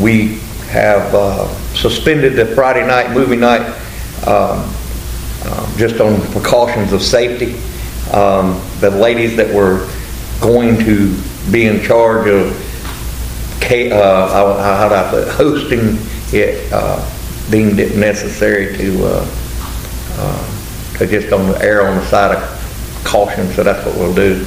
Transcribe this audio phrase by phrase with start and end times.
[0.00, 0.38] we
[0.68, 3.66] have uh, suspended the Friday night movie night
[4.26, 4.60] um,
[5.46, 7.54] um, just on precautions of safety.
[8.12, 9.88] Um, the ladies that were
[10.40, 11.16] going to
[11.50, 12.68] be in charge of
[13.70, 15.98] uh, how do I put hosting
[16.32, 17.06] it uh,
[17.50, 19.38] deemed it necessary to uh,
[20.98, 23.46] to just on the err on the side of caution.
[23.52, 24.44] So that's what we'll do.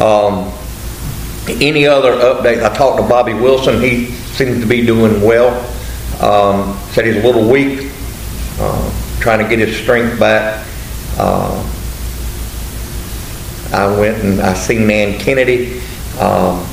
[0.00, 0.52] Um,
[1.48, 2.62] any other updates?
[2.62, 3.80] I talked to Bobby Wilson.
[3.80, 5.48] He seems to be doing well.
[6.20, 7.90] Um, said he's a little weak,
[8.58, 10.66] uh, trying to get his strength back.
[11.18, 11.72] Uh,
[13.72, 15.80] I went and I seen Nan Kennedy.
[16.20, 16.64] Um,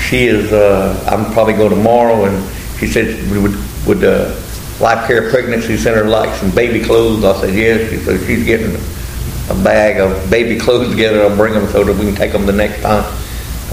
[0.00, 0.52] she is.
[0.52, 4.34] Uh, I'm probably going tomorrow, and she said we would would uh,
[4.80, 7.24] Life Care Pregnancy Center like some baby clothes.
[7.24, 7.90] I said yes.
[7.90, 8.74] She said she's getting
[9.48, 11.22] a bag of baby clothes together.
[11.22, 13.04] I'll bring them so that we can take them the next time.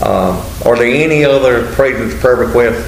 [0.01, 2.85] Um, are there any other praises prayer requests?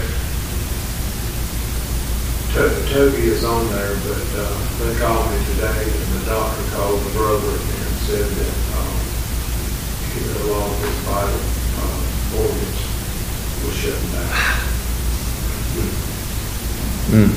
[2.54, 7.02] To- Toby is on there, but uh, they called me today, and the doctor called
[7.02, 8.95] the brother and said that um,
[10.14, 11.42] he had a lot of his vital
[11.80, 12.80] uh, organs
[13.66, 14.31] were shutting down.
[17.12, 17.31] Mm.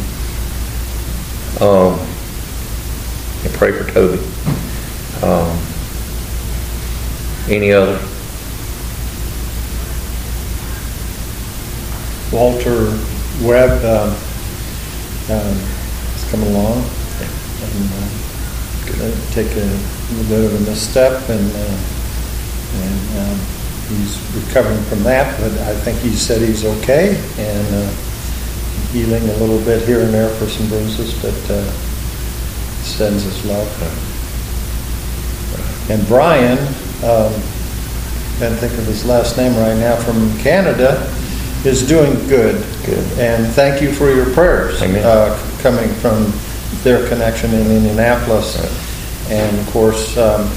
[1.61, 1.98] Um,
[3.44, 4.22] and pray for Toby.
[5.22, 5.59] Um,
[7.48, 7.98] any other?
[12.33, 12.97] Walter
[13.42, 14.11] Webb um,
[15.30, 15.56] um,
[16.17, 16.78] is coming along.
[16.78, 18.14] And, uh,
[19.00, 21.78] uh, take a bit of a misstep, and uh,
[22.75, 23.39] and um,
[23.89, 25.39] he's recovering from that.
[25.41, 27.91] But I think he said he's okay, and uh,
[28.92, 31.70] healing a little bit here and there for some bruises, but uh,
[32.83, 33.69] sends his love.
[35.91, 36.59] And Brian,
[37.05, 37.33] um,
[38.38, 41.11] can't think of his last name right now, from Canada,
[41.64, 42.62] is doing good.
[42.84, 43.18] Good.
[43.18, 46.32] And thank you for your prayers uh, coming from
[46.82, 48.58] their connection in Indianapolis.
[49.30, 50.50] And of course, um,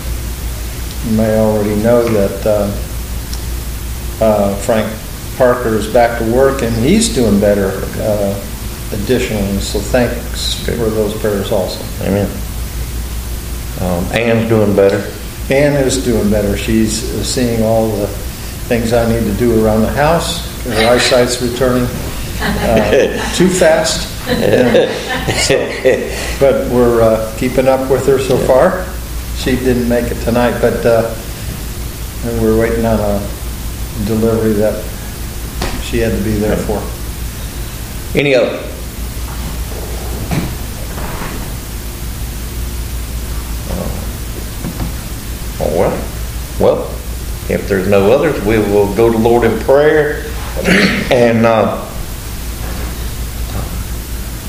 [1.05, 4.91] you may already know that uh, uh, Frank
[5.37, 8.43] Parker is back to work and he's doing better uh,
[8.91, 9.59] additionally.
[9.59, 11.83] So thanks for those prayers also.
[12.03, 12.29] Amen.
[13.79, 15.13] Um, Ann's doing better.
[15.53, 16.57] Anne is doing better.
[16.57, 18.07] She's seeing all the
[18.67, 20.56] things I need to do around the house.
[20.67, 21.87] Her eyesight's returning
[22.41, 24.13] uh, too fast.
[25.47, 28.85] So- but we're uh, keeping up with her so far.
[29.37, 31.15] She didn't make it tonight, but uh,
[32.25, 33.19] and we're waiting on a
[34.05, 34.83] delivery that
[35.83, 36.81] she had to be there for.
[38.17, 38.63] Any other?
[45.59, 46.03] All right.
[46.59, 46.83] Well,
[47.49, 50.23] if there's no others, we will go to Lord in prayer
[51.11, 51.87] and uh,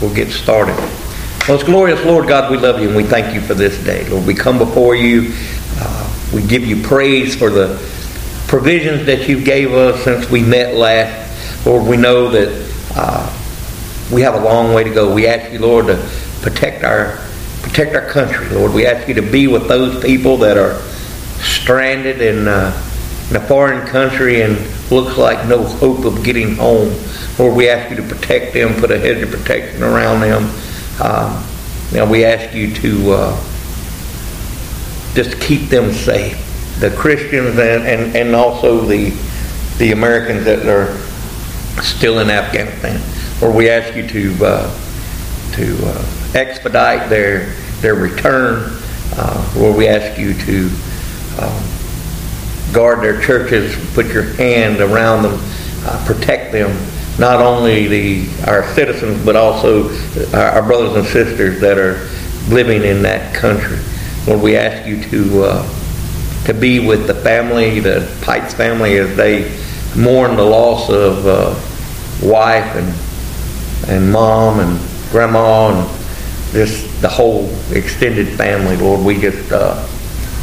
[0.01, 0.77] we'll get started.
[1.49, 4.09] Most glorious Lord God, we love you and we thank you for this day.
[4.09, 5.33] Lord, we come before you.
[5.79, 7.77] Uh, we give you praise for the
[8.49, 11.67] provisions that you gave us since we met last.
[11.67, 13.35] Lord, we know that uh,
[14.13, 15.13] we have a long way to go.
[15.13, 15.97] We ask you, Lord, to
[16.43, 17.19] protect our
[17.63, 18.49] protect our country.
[18.51, 20.81] Lord, we ask you to be with those people that are
[21.41, 22.73] stranded in, uh,
[23.31, 24.57] in a foreign country and
[24.91, 26.93] looks like no hope of getting home.
[27.39, 30.45] Lord, we ask you to protect them, put a hedge of protection around them.
[31.01, 31.45] Um,
[31.93, 33.45] now we ask you to uh,
[35.15, 36.45] just keep them safe.
[36.81, 39.11] The Christians and, and, and also the
[39.79, 40.97] the Americans that are
[41.83, 43.01] still in Afghanistan.
[43.41, 44.79] Lord, we ask you to uh,
[45.53, 46.05] to uh,
[46.35, 47.51] expedite their
[47.81, 48.77] their return.
[49.17, 50.71] Uh, Lord, we ask you to
[51.41, 51.78] um,
[52.73, 55.39] guard their churches, put your hand around them,
[55.85, 56.77] uh, protect them.
[57.19, 59.89] Not only the our citizens, but also
[60.33, 62.09] our, our brothers and sisters that are
[62.49, 63.79] living in that country.
[64.27, 69.17] Lord, we ask you to uh, to be with the family, the Pikes family, as
[69.17, 69.59] they
[69.97, 71.55] mourn the loss of uh,
[72.23, 72.95] wife and
[73.91, 74.79] and mom and
[75.11, 75.99] grandma and
[76.53, 78.77] just the whole extended family.
[78.77, 79.87] Lord, we just uh,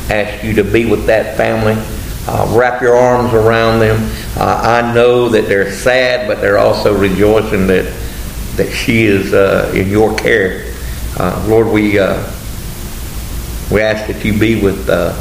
[0.09, 1.75] ask you to be with that family.
[2.27, 3.97] Uh, wrap your arms around them.
[4.35, 7.85] Uh, I know that they're sad, but they're also rejoicing that
[8.55, 10.73] that she is uh, in your care.
[11.19, 12.17] Uh, Lord, we uh,
[13.69, 15.11] we ask that you be with uh,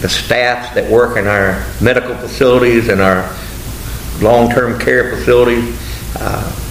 [0.00, 3.32] the staffs that work in our medical facilities and our
[4.20, 5.76] long-term care facilities.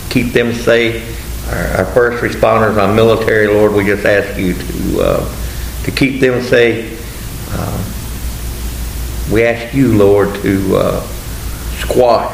[0.10, 1.14] Keep them safe.
[1.54, 5.26] Our, our first responders, our military, Lord, we just ask you to
[5.86, 6.96] to keep them safe.
[9.32, 11.02] We ask you, Lord, to uh,
[11.82, 12.34] squash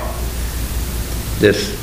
[1.39, 1.75] this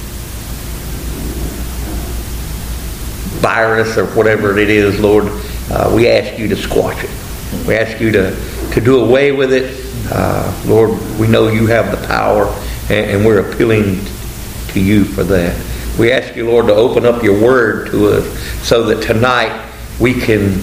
[3.40, 5.24] virus or whatever it is, Lord,
[5.70, 7.10] uh, we ask you to squash it.
[7.66, 8.36] We ask you to,
[8.72, 9.76] to do away with it.
[10.12, 12.46] Uh, Lord, we know you have the power,
[12.88, 14.04] and, and we're appealing
[14.68, 15.58] to you for that.
[15.98, 19.68] We ask you, Lord, to open up your word to us so that tonight
[19.98, 20.62] we can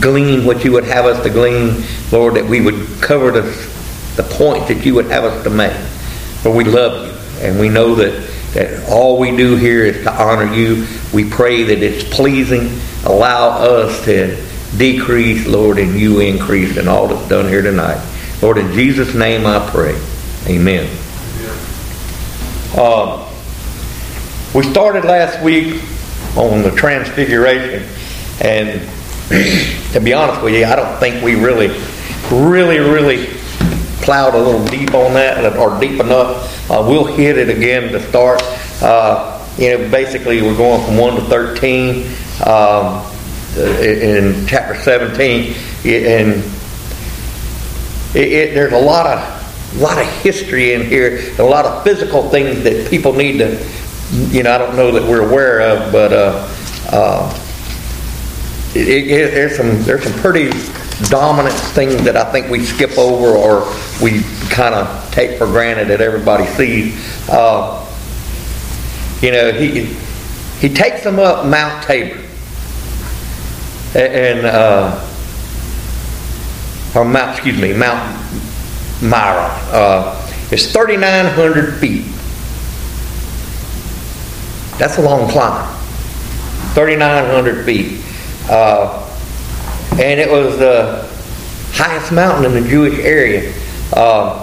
[0.00, 3.42] glean what you would have us to glean, Lord, that we would cover the,
[4.16, 5.76] the point that you would have us to make.
[6.42, 10.12] For we love you, and we know that, that all we do here is to
[10.12, 10.86] honor you.
[11.12, 12.78] We pray that it's pleasing.
[13.04, 14.36] Allow us to
[14.76, 18.04] decrease, Lord, and you increase in all that's done here tonight.
[18.42, 19.98] Lord, in Jesus' name I pray.
[20.46, 20.88] Amen.
[22.76, 23.22] Uh,
[24.54, 25.82] we started last week
[26.36, 27.88] on the transfiguration,
[28.42, 28.82] and
[29.92, 31.68] to be honest with you, I don't think we really,
[32.30, 33.26] really, really
[34.02, 36.70] plowed a little deep on that or deep enough.
[36.70, 38.40] Uh, we'll hit it again to start.
[38.80, 42.06] Uh, you know, basically, we're going from 1 to 13
[42.46, 43.04] um,
[43.82, 46.44] in chapter 17, and
[48.14, 49.36] it, it, there's a lot of
[49.80, 53.68] lot of history in here, a lot of physical things that people need to,
[54.28, 56.48] you know, I don't know that we're aware of, but uh,
[56.92, 57.45] uh,
[58.76, 60.50] it, it, there's some there's some pretty
[61.08, 65.88] dominant things that I think we skip over or we kind of take for granted
[65.88, 66.94] that everybody sees.
[67.28, 67.82] Uh,
[69.20, 69.84] you know, he
[70.60, 72.22] he takes them up Mount Tabor,
[73.94, 75.02] and uh,
[76.94, 78.16] or Mount excuse me Mount
[79.02, 79.50] Meron.
[79.72, 82.04] Uh, it's 3,900 feet.
[84.78, 85.66] That's a long climb.
[86.74, 88.05] 3,900 feet.
[88.48, 89.02] Uh,
[89.92, 91.08] and it was the
[91.72, 93.52] highest mountain in the Jewish area.
[93.92, 94.42] Uh,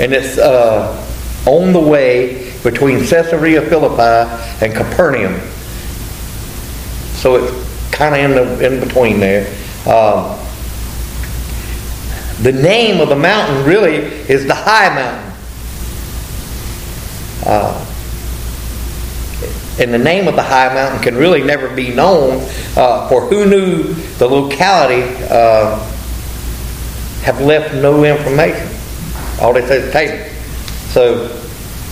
[0.00, 1.04] and it's uh,
[1.46, 4.30] on the way between Caesarea Philippi
[4.64, 5.40] and Capernaum.
[7.14, 9.52] So it's kind of in, the, in between there.
[9.86, 10.36] Uh,
[12.42, 15.32] the name of the mountain really is the high mountain.
[17.44, 17.87] Uh,
[19.78, 22.40] and the name of the high mountain can really never be known,
[22.76, 23.82] uh, for who knew
[24.18, 25.78] the locality uh,
[27.22, 28.68] have left no information.
[29.40, 30.28] All they say is Tabor.
[30.88, 31.24] So,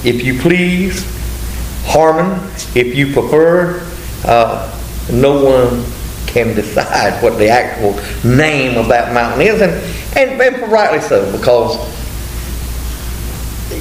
[0.05, 1.05] if you please,
[1.87, 2.41] Hermon,
[2.75, 3.89] if you prefer,
[4.25, 4.73] uh,
[5.13, 5.85] no one
[6.27, 7.93] can decide what the actual
[8.29, 9.73] name of that mountain is, and,
[10.17, 11.77] and, and rightly so, because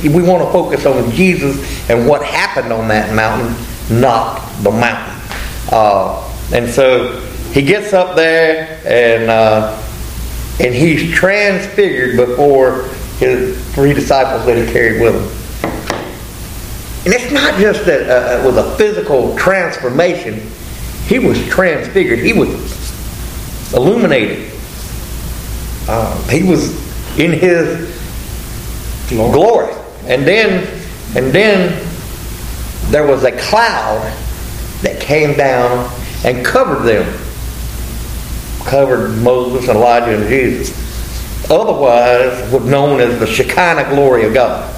[0.03, 3.55] we want to focus on Jesus and what happened on that mountain
[3.89, 5.21] not the mountain.
[5.71, 6.21] Uh,
[6.53, 7.19] and so
[7.51, 9.81] he gets up there and uh,
[10.59, 12.83] and he's transfigured before
[13.17, 15.45] his three disciples that he carried with him.
[17.05, 20.39] And it's not just that uh, it was a physical transformation.
[21.07, 22.19] He was transfigured.
[22.19, 22.49] He was
[23.73, 24.51] illuminated.
[25.87, 26.69] Uh, he was
[27.19, 27.93] in his
[29.09, 29.33] glory.
[29.33, 29.75] glory.
[30.05, 30.67] And then,
[31.15, 31.94] and then
[32.91, 34.01] there was a cloud
[34.81, 35.91] that came down
[36.23, 37.05] and covered them.
[38.65, 40.83] Covered Moses and Elijah and Jesus.
[41.49, 44.71] Otherwise, was known as the Shekinah glory of God.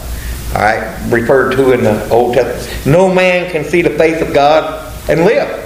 [0.56, 2.86] All right, referred to in the Old Testament.
[2.86, 5.64] No man can see the face of God and live.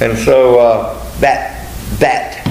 [0.00, 2.44] And so uh, that that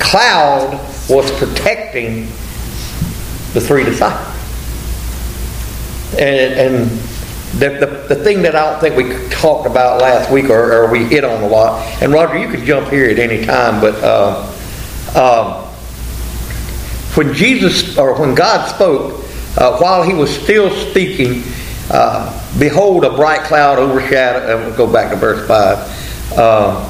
[0.00, 0.72] cloud
[1.08, 2.26] was protecting
[3.52, 4.28] the three disciples.
[6.18, 7.11] And, and
[7.52, 10.90] the, the, the, thing that I don't think we talked about last week or, or,
[10.90, 13.94] we hit on a lot, and Roger, you can jump here at any time, but
[14.02, 14.50] uh,
[15.14, 15.72] uh,
[17.14, 19.22] when Jesus or when God spoke,
[19.58, 21.42] uh, while he was still speaking,
[21.90, 24.48] uh, behold, a bright cloud overshadowed.
[24.48, 25.78] And we'll go back to verse five.
[26.36, 26.88] Uh,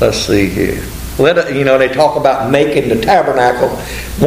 [0.00, 0.82] let's see here.
[1.18, 3.68] Let you know they talk about making the tabernacle,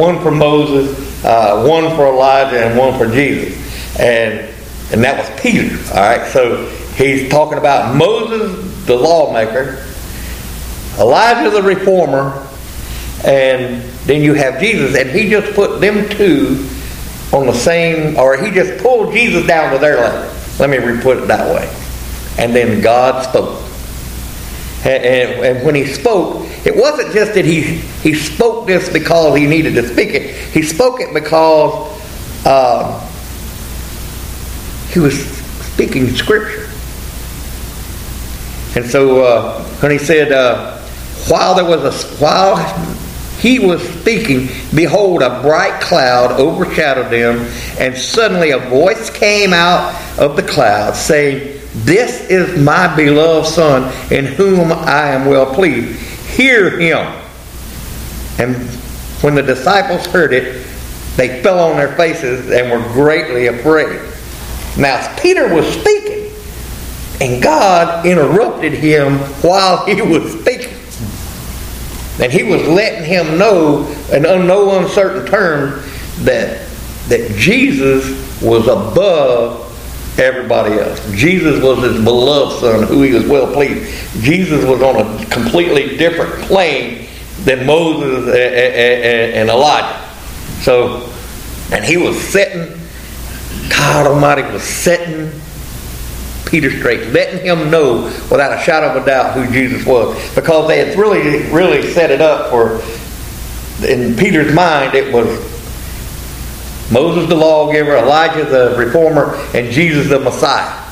[0.00, 4.48] one for Moses, uh, one for Elijah, and one for Jesus, and
[4.92, 5.76] and that was Peter.
[5.90, 6.66] All right, so
[6.96, 9.84] he's talking about Moses, the lawmaker,
[10.98, 12.46] Elijah, the reformer,
[13.24, 16.66] and then you have Jesus, and he just put them two
[17.32, 20.34] on the same, or he just pulled Jesus down to their level.
[20.58, 21.68] Let me re-put it that way.
[22.38, 23.62] And then God spoke.
[24.84, 29.36] And, and, and, when he spoke, it wasn't just that he, he spoke this because
[29.36, 30.34] he needed to speak it.
[30.52, 32.00] He spoke it because
[32.46, 33.07] uh,
[34.90, 35.26] he was
[35.72, 36.64] speaking scripture.
[38.78, 40.78] And so uh, when he said, uh,
[41.28, 42.56] while there was a while
[43.38, 49.94] he was speaking, behold, a bright cloud overshadowed them, and suddenly a voice came out
[50.18, 56.00] of the cloud saying, This is my beloved Son, in whom I am well pleased.
[56.30, 57.06] Hear him.
[58.38, 58.56] And
[59.22, 60.66] when the disciples heard it,
[61.16, 64.00] they fell on their faces and were greatly afraid.
[64.78, 66.32] Now, Peter was speaking,
[67.20, 70.74] and God interrupted him while he was speaking.
[72.20, 75.84] And he was letting him know in no uncertain terms
[76.24, 76.68] that,
[77.08, 79.64] that Jesus was above
[80.18, 81.00] everybody else.
[81.12, 83.92] Jesus was his beloved son who he was well pleased.
[84.22, 87.08] Jesus was on a completely different plane
[87.44, 90.08] than Moses and Elijah.
[90.62, 91.08] So,
[91.72, 92.77] and he was setting,
[93.70, 95.30] God Almighty was setting
[96.46, 100.34] Peter straight, letting him know without a shadow of a doubt who Jesus was.
[100.34, 102.80] Because they had really, really set it up for,
[103.86, 105.26] in Peter's mind, it was
[106.90, 110.84] Moses the lawgiver, Elijah the reformer, and Jesus the Messiah.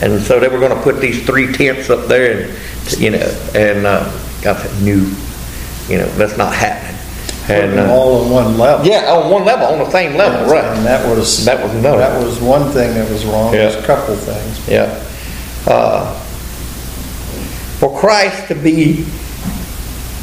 [0.00, 3.50] And so they were going to put these three tents up there, and you know,
[3.54, 4.04] and uh,
[4.42, 4.94] God said, "No,
[5.88, 6.95] you know, that's not happening."
[7.48, 8.86] And uh, all on one level.
[8.86, 10.64] Yeah, on one level, on the same level, right?
[10.64, 11.82] And that was that was.
[11.82, 13.52] That was one thing that was wrong.
[13.52, 13.68] Yeah.
[13.68, 14.68] There's a couple things.
[14.68, 15.02] Yeah.
[15.66, 16.12] Uh,
[17.78, 19.06] for Christ to be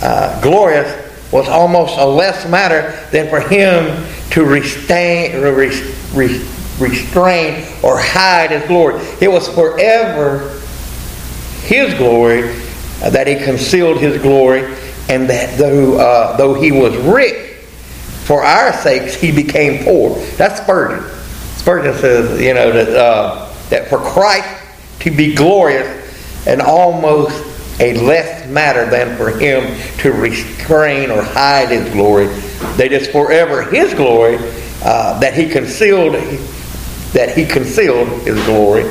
[0.02, 0.92] uh, glorious
[1.32, 5.42] was almost a less matter than for him to restrain,
[6.80, 9.02] restrain or hide his glory.
[9.20, 10.60] It was forever
[11.62, 12.42] his glory
[13.00, 14.62] that he concealed his glory,
[15.10, 17.52] and that though, uh, though he was rich,
[18.26, 20.18] for our sakes he became poor.
[20.38, 21.04] That's Spurgeon.
[21.58, 24.64] Spurgeon says, you know, that, uh, that for Christ
[25.00, 31.70] to be glorious and almost a less matter than for him to restrain or hide
[31.70, 32.28] his glory.
[32.78, 34.38] That is forever his glory
[34.84, 36.14] uh, that he concealed
[37.14, 38.84] that he concealed his glory,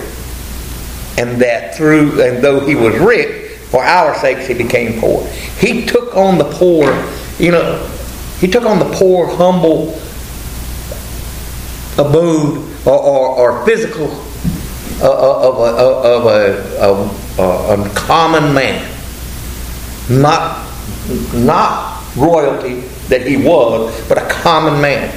[1.18, 3.41] and that through and though he was rich,
[3.72, 5.26] for our sakes he became poor.
[5.58, 6.84] He took on the poor,
[7.38, 7.78] you know,
[8.38, 9.94] he took on the poor, humble
[11.96, 14.08] abode or, or, or physical
[15.00, 18.86] uh, uh of a, of a, of uh, a common man,
[20.10, 20.68] not
[21.32, 25.16] not royalty that he was, but a common man,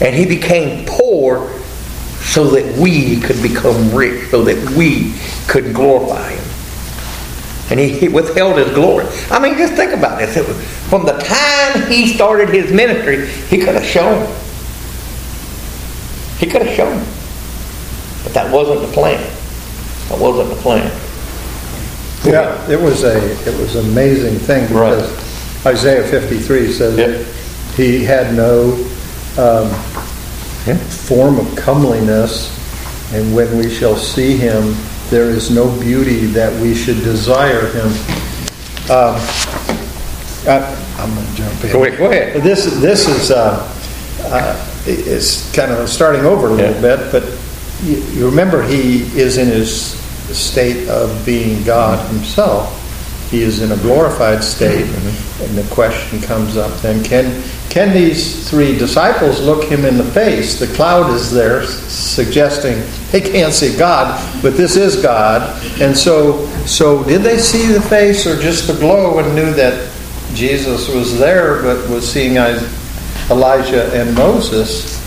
[0.00, 1.50] and he became poor
[2.20, 5.14] so that we could become rich, so that we
[5.48, 6.51] could glorify him.
[7.70, 9.06] And he, he withheld his glory.
[9.30, 10.36] I mean, just think about this.
[10.36, 10.56] Was,
[10.88, 14.26] from the time he started his ministry, he could have shown.
[16.38, 16.98] He could have shown.
[18.24, 19.20] But that wasn't the plan.
[20.08, 20.90] That wasn't the plan.
[22.24, 25.10] Yeah, it was a it was an amazing thing because
[25.64, 25.74] right.
[25.74, 27.26] Isaiah 53 says yep.
[27.74, 28.74] he had no
[29.38, 29.68] um,
[30.66, 30.76] yeah.
[30.76, 32.50] form of comeliness,
[33.12, 34.74] and when we shall see him,
[35.12, 37.86] there is no beauty that we should desire him.
[38.90, 39.20] Um,
[40.48, 41.72] I, am going to jump in.
[41.72, 41.98] Go ahead.
[41.98, 42.42] Go ahead.
[42.42, 43.60] This this is uh,
[44.22, 46.96] uh, it's kind of starting over a little yeah.
[46.96, 47.24] bit, but
[47.82, 50.00] you, you remember he is in his
[50.34, 52.81] state of being God Himself.
[53.32, 55.44] He is in a glorified state, mm-hmm.
[55.44, 60.04] and the question comes up then: Can can these three disciples look Him in the
[60.04, 60.60] face?
[60.60, 65.42] The cloud is there, suggesting they can't see God, but this is God.
[65.80, 69.90] And so, so did they see the face or just the glow and knew that
[70.34, 72.36] Jesus was there, but was seeing
[73.30, 75.02] Elijah and Moses?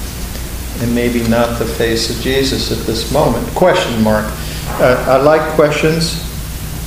[0.81, 3.47] and maybe not the face of Jesus at this moment?
[3.55, 4.25] Question mark.
[4.79, 6.24] Uh, I like questions.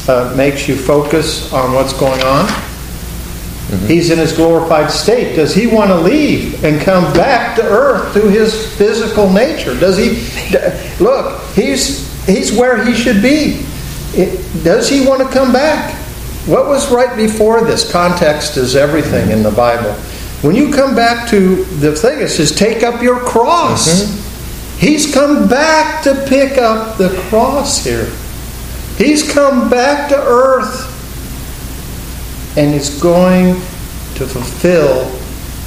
[0.09, 2.47] Uh, makes you focus on what's going on.
[3.69, 3.87] Mm-hmm.
[3.89, 5.37] He's in his glorified state.
[5.37, 9.79] Does he want to leave and come back to earth through his physical nature?
[9.79, 11.43] Does he look?
[11.53, 13.67] He's he's where he should be.
[14.15, 15.95] It, does he want to come back?
[16.47, 17.93] What was right before this?
[17.93, 19.93] Context is everything in the Bible.
[20.41, 24.79] When you come back to the thing, it says, "Take up your cross." Mm-hmm.
[24.79, 28.11] He's come back to pick up the cross here.
[28.99, 30.97] He's come back to earth
[32.59, 33.55] and he's going
[34.17, 35.05] to fulfill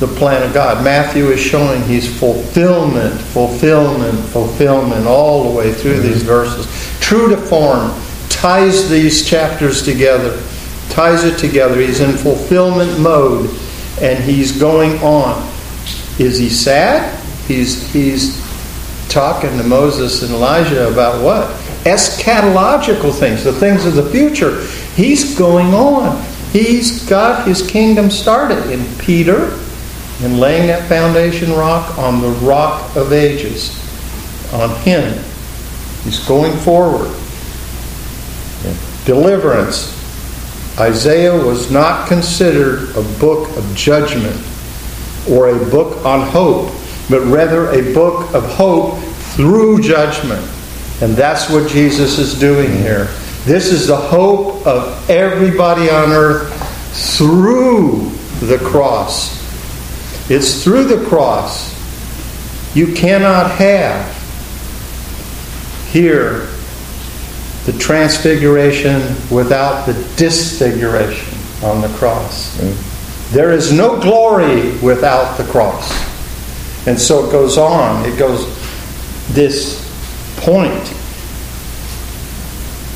[0.02, 0.84] the plan of God.
[0.84, 6.10] Matthew is showing he's fulfillment, fulfillment, fulfillment all the way through mm-hmm.
[6.10, 6.66] these verses.
[7.00, 7.94] True to form,
[8.28, 10.44] ties these chapters together,
[10.90, 11.80] ties it together.
[11.80, 13.50] He's in fulfillment mode
[14.02, 15.50] and he's going on.
[16.20, 17.18] Is he sad?
[17.48, 18.42] He's he's
[19.08, 21.61] talking to Moses and Elijah about what?
[21.84, 24.66] Eschatological things, the things of the future.
[24.96, 26.24] He's going on.
[26.52, 29.58] He's got his kingdom started in Peter
[30.22, 33.78] and laying that foundation rock on the rock of ages.
[34.54, 35.14] On him.
[36.04, 37.10] He's going forward.
[39.06, 39.98] Deliverance.
[40.80, 44.40] Isaiah was not considered a book of judgment
[45.30, 46.72] or a book on hope,
[47.10, 49.00] but rather a book of hope
[49.36, 50.46] through judgment.
[51.02, 53.06] And that's what Jesus is doing here.
[53.44, 56.54] This is the hope of everybody on earth
[57.18, 59.42] through the cross.
[60.30, 61.76] It's through the cross.
[62.76, 64.18] You cannot have
[65.92, 66.48] here
[67.66, 72.56] the transfiguration without the disfiguration on the cross.
[73.32, 75.92] There is no glory without the cross.
[76.88, 78.06] And so it goes on.
[78.06, 78.46] It goes
[79.30, 79.91] this
[80.42, 80.94] point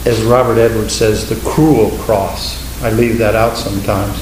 [0.06, 2.62] as Robert Edwards says, the cruel cross.
[2.84, 4.16] I leave that out sometimes.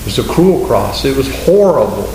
[0.00, 1.04] It was a cruel cross.
[1.04, 2.08] It was horrible.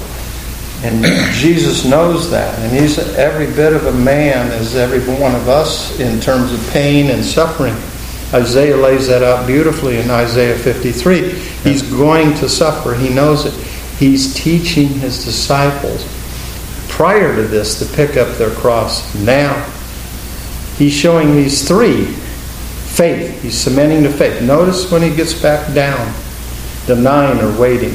[0.84, 1.04] And
[1.34, 2.58] Jesus knows that.
[2.60, 6.70] And he's every bit of a man as every one of us in terms of
[6.72, 7.76] pain and suffering.
[8.34, 11.34] Isaiah lays that out beautifully in Isaiah 53.
[11.34, 12.96] He's going to suffer.
[12.96, 13.54] He knows it.
[14.00, 16.06] He's teaching his disciples
[16.88, 19.14] prior to this to pick up their cross.
[19.16, 19.70] Now,
[20.82, 22.06] he's showing these three
[22.92, 23.42] Faith.
[23.42, 24.42] He's cementing the faith.
[24.42, 26.14] Notice when he gets back down,
[26.88, 27.94] the nine are waiting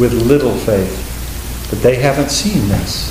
[0.00, 1.68] with little faith.
[1.68, 3.10] But they haven't seen this.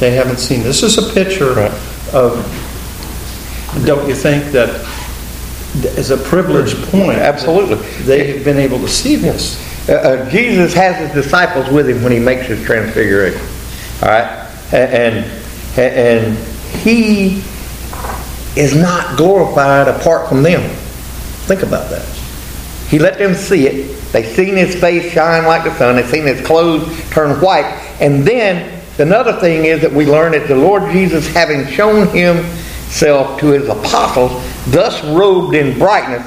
[0.00, 0.80] They haven't seen this.
[0.80, 1.70] This is a picture right.
[2.14, 2.42] of,
[3.84, 4.70] don't you think that
[5.98, 7.18] as a privileged point?
[7.18, 7.76] Absolutely.
[8.04, 9.62] They've been able to see this.
[9.86, 13.42] Uh, uh, Jesus has his disciples with him when he makes his transfiguration.
[14.02, 14.48] All right?
[14.72, 15.30] And,
[15.76, 16.38] and
[16.82, 17.42] he
[18.58, 20.60] is not glorified apart from them.
[21.46, 22.04] Think about that.
[22.88, 24.12] He let them see it.
[24.12, 25.96] They seen his face shine like the sun.
[25.96, 27.66] They seen his clothes turn white.
[28.00, 33.38] And then another thing is that we learn that the Lord Jesus, having shown himself
[33.40, 34.32] to his apostles,
[34.66, 36.26] thus robed in brightness,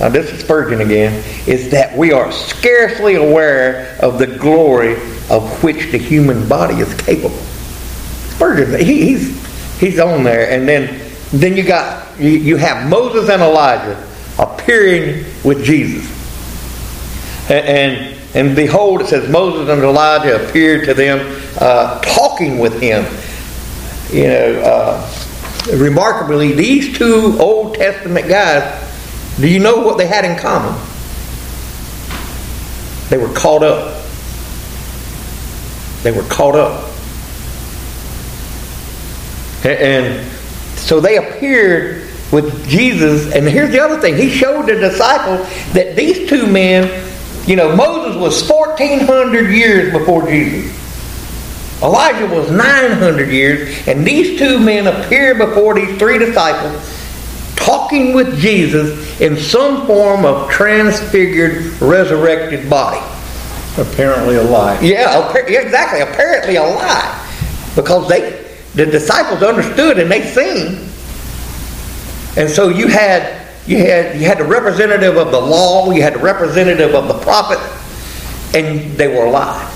[0.00, 4.94] now this is Spurgeon again, is that we are scarcely aware of the glory
[5.30, 7.36] of which the human body is capable.
[8.34, 10.50] Spurgeon, he, he's, he's on there.
[10.50, 14.06] And then then you got you, you have Moses and Elijah
[14.38, 16.08] appearing with Jesus.
[17.50, 22.80] And, and, and behold, it says Moses and Elijah appeared to them, uh, talking with
[22.80, 23.04] him.
[24.12, 28.86] You know, uh, remarkably, these two Old Testament guys,
[29.38, 30.74] do you know what they had in common?
[33.08, 34.04] They were caught up.
[36.02, 36.86] They were caught up.
[39.64, 40.30] And
[40.80, 43.32] so they appeared with Jesus.
[43.32, 47.08] And here's the other thing He showed the disciples that these two men,
[47.46, 50.76] you know, Moses was 1,400 years before Jesus.
[51.82, 56.98] Elijah was 900 years, and these two men appear before these three disciples
[57.56, 63.00] talking with Jesus in some form of transfigured, resurrected body.
[63.78, 64.82] Apparently alive.
[64.82, 66.00] Yeah, exactly.
[66.00, 67.74] Apparently alive.
[67.76, 68.39] Because they
[68.74, 70.88] the disciples understood and they seen.
[72.36, 76.14] And so you had you had you had the representative of the law, you had
[76.14, 77.58] the representative of the prophet,
[78.56, 79.66] and they were alive.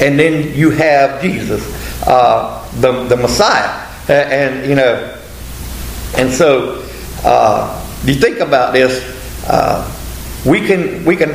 [0.00, 1.62] And then you have Jesus,
[2.06, 5.16] uh, the the Messiah, and, you know,
[6.16, 6.84] and so
[7.24, 9.14] uh, you think about this.
[9.48, 9.92] Uh,
[10.44, 11.30] we can we can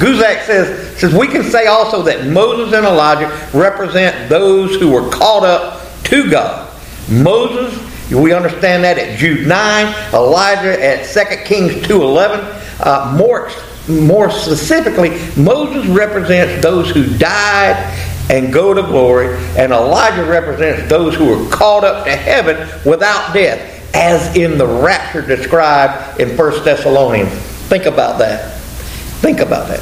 [0.00, 5.10] Guzik says, says, We can say also that Moses and Elijah represent those who were
[5.10, 6.74] caught up to God.
[7.10, 7.78] Moses,
[8.10, 12.56] we understand that at Jude 9, Elijah at 2 Kings 2.11.
[12.80, 13.50] Uh, more,
[13.88, 17.76] more specifically, Moses represents those who died
[18.30, 23.34] and go to glory, and Elijah represents those who were caught up to heaven without
[23.34, 27.32] death, as in the rapture described in 1 Thessalonians.
[27.68, 28.59] Think about that.
[29.20, 29.80] Think about that.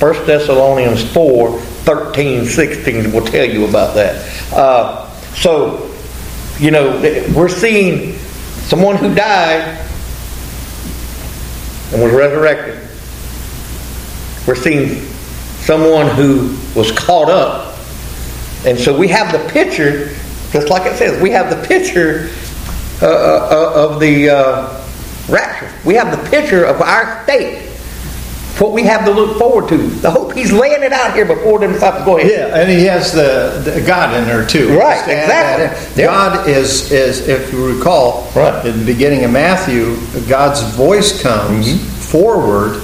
[0.00, 4.52] 1 Thessalonians 4 13, 16 will tell you about that.
[4.52, 5.90] Uh, so,
[6.58, 7.00] you know,
[7.34, 8.18] we're seeing
[8.68, 9.78] someone who died
[11.92, 12.86] and was resurrected.
[14.46, 15.00] We're seeing
[15.60, 17.78] someone who was caught up.
[18.66, 20.14] And so we have the picture,
[20.52, 22.30] just like it says, we have the picture
[23.00, 24.77] uh, uh, of the uh,
[25.28, 25.72] rapture.
[25.84, 27.66] We have the picture of our state.
[28.58, 29.76] What we have to look forward to.
[29.76, 32.30] The hope he's laying it out here before them disciples go ahead.
[32.50, 34.76] Yeah, and he has the, the God in there too.
[34.76, 36.02] Right, exactly.
[36.02, 38.66] God is is if you recall, right.
[38.66, 39.96] in the beginning of Matthew,
[40.28, 41.84] God's voice comes mm-hmm.
[42.00, 42.82] forward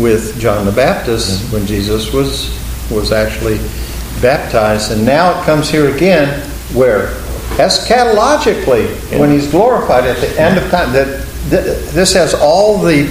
[0.00, 2.58] with John the Baptist when Jesus was
[2.90, 3.58] was actually
[4.22, 6.40] baptized, and now it comes here again
[6.74, 7.08] where
[7.58, 13.06] eschatologically when he's glorified at the end of time that th- this has all the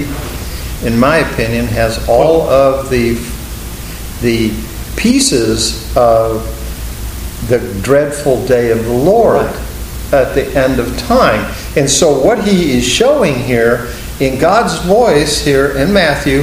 [0.84, 3.14] in my opinion has all of the
[4.20, 4.50] the
[4.96, 6.44] pieces of
[7.48, 9.46] the dreadful day of the Lord
[10.12, 11.52] at the end of time.
[11.76, 16.42] And so what he is showing here in God's voice here in Matthew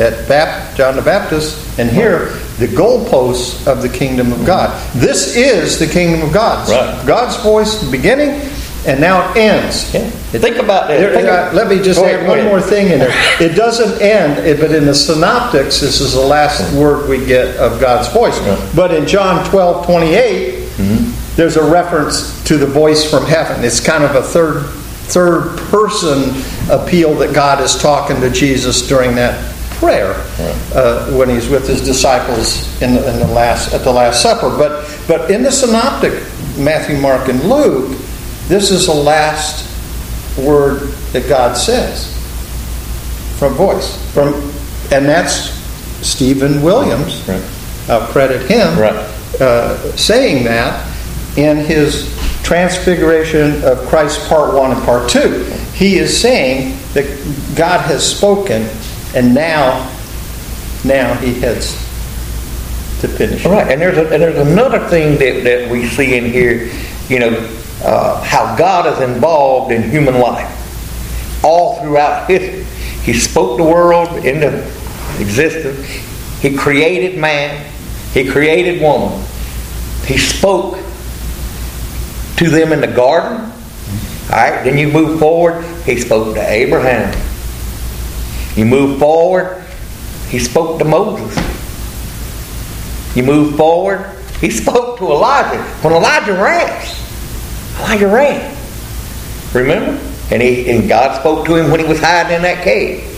[0.00, 4.70] at Bap- John the Baptist and here the goalposts of the kingdom of God.
[4.94, 6.68] This is the kingdom of God.
[6.68, 7.06] Right.
[7.06, 8.40] God's voice beginning
[8.86, 9.92] and now it ends.
[9.94, 10.08] Yeah.
[10.10, 10.98] Think about that.
[10.98, 13.12] There- Think of- let me just Go add ahead, one more thing in there.
[13.40, 17.80] It doesn't end, but in the synoptics, this is the last word we get of
[17.80, 18.38] God's voice.
[18.74, 21.36] But in John 12, 28, Mm-hmm.
[21.36, 23.62] there's a reference to the voice from heaven.
[23.62, 24.64] It's kind of a third
[25.12, 26.30] third person
[26.70, 29.36] appeal that God is talking to Jesus during that
[29.74, 30.14] prayer
[30.74, 34.48] uh, when he's with his disciples in the, in the last at the Last Supper.
[34.56, 36.14] But but in the synoptic
[36.56, 37.98] Matthew, Mark, and Luke,
[38.48, 39.68] this is the last
[40.38, 40.80] word
[41.12, 42.08] that God says
[43.38, 44.34] from voice from,
[44.92, 45.50] and that's
[46.06, 47.26] Stephen Williams.
[47.28, 47.42] Right.
[47.88, 48.94] I'll credit him Right.
[49.40, 50.88] uh, saying that
[51.36, 55.44] in his Transfiguration of Christ Part One and Part Two.
[55.74, 57.06] He is saying that
[57.56, 58.68] God has spoken,
[59.14, 59.88] and now,
[60.84, 61.72] now he heads
[63.00, 63.46] to finish.
[63.46, 66.70] All right, and there's a, and there's another thing that, that we see in here,
[67.08, 67.30] you know,
[67.82, 72.64] uh, how God is involved in human life all throughout history.
[73.02, 74.58] He spoke the world into
[75.18, 75.86] existence.
[76.40, 77.70] He created man.
[78.12, 79.24] He created woman.
[80.04, 80.76] He spoke
[82.36, 83.40] to them in the garden.
[83.40, 85.64] All right, then you move forward.
[85.84, 87.12] He spoke to Abraham.
[88.56, 89.64] You move forward.
[90.28, 91.36] He spoke to Moses.
[93.16, 94.04] You move forward.
[94.40, 95.62] He spoke to Elijah.
[95.82, 96.96] When Elijah ran,
[97.78, 98.56] Elijah ran.
[99.54, 100.00] Remember?
[100.30, 103.08] And he and God spoke to him when he was hiding in that cave.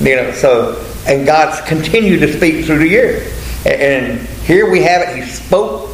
[0.00, 3.32] You know, so and God's continued to speak through the years.
[3.66, 5.16] And, and here we have it.
[5.16, 5.90] He spoke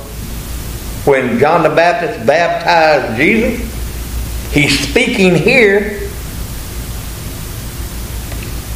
[1.06, 3.68] when John the Baptist baptized Jesus.
[4.52, 6.08] He's speaking here.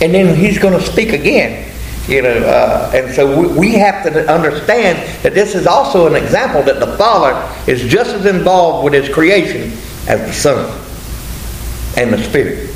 [0.01, 1.74] And then he's going to speak again.
[2.07, 6.23] You know, uh, and so we, we have to understand that this is also an
[6.23, 7.33] example that the Father
[7.71, 9.73] is just as involved with His creation
[10.07, 10.81] as the Son
[11.97, 12.71] and the Spirit.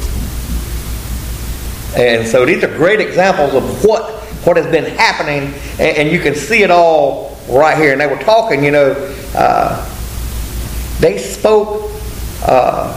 [1.94, 4.14] And so these are great examples of what
[4.44, 7.92] what has been happening, and, and you can see it all right here.
[7.92, 8.92] And they were talking, you know,
[9.34, 9.84] uh,
[11.00, 11.90] they spoke
[12.44, 12.94] uh,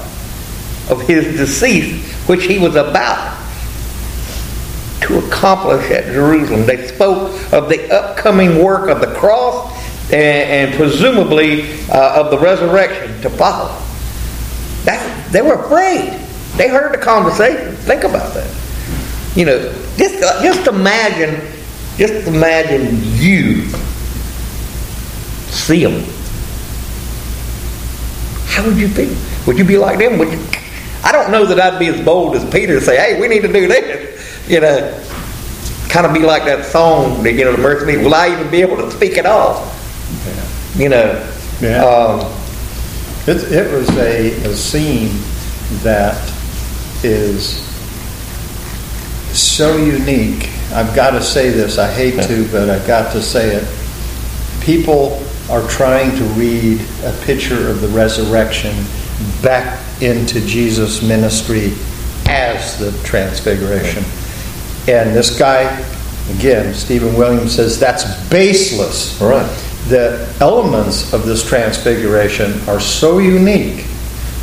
[0.89, 3.40] of his decease, which he was about
[5.01, 6.65] to accomplish at Jerusalem.
[6.65, 9.71] They spoke of the upcoming work of the cross
[10.05, 10.13] and,
[10.69, 13.75] and presumably uh, of the resurrection to follow.
[14.85, 16.19] That, they were afraid.
[16.57, 17.75] They heard the conversation.
[17.75, 18.49] Think about that.
[19.35, 21.41] You know, just, uh, just imagine,
[21.97, 23.63] just imagine you
[25.51, 26.03] see them.
[28.47, 29.15] How would you feel?
[29.47, 30.17] Would you be like them?
[30.17, 30.45] Would you?
[31.03, 33.41] I don't know that I'd be as bold as Peter to say, "Hey, we need
[33.41, 34.20] to do this."
[34.51, 35.03] You know,
[35.87, 38.03] kind of be like that song that you know, the MercyMe.
[38.03, 39.65] Will I even be able to speak at all?
[40.75, 41.31] You know.
[41.61, 41.85] Yeah.
[41.85, 42.19] Um,
[43.27, 45.11] It, it was a, a scene
[45.83, 46.17] that
[47.03, 47.61] is
[49.31, 50.49] so unique.
[50.73, 51.77] I've got to say this.
[51.77, 53.67] I hate to, but I've got to say it.
[54.61, 58.75] People are trying to read a picture of the resurrection
[59.41, 61.73] back into Jesus' ministry
[62.27, 64.03] as the transfiguration.
[64.87, 65.63] And this guy,
[66.35, 69.19] again, Stephen Williams says that's baseless.
[69.21, 69.45] Right.
[69.87, 73.81] The elements of this transfiguration are so unique,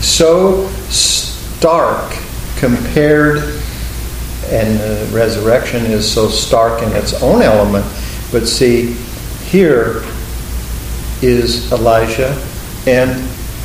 [0.00, 2.12] so stark
[2.56, 3.38] compared,
[4.46, 7.84] and the resurrection is so stark in its own element.
[8.30, 8.92] But see,
[9.44, 10.02] here
[11.22, 12.30] is Elijah
[12.86, 13.10] and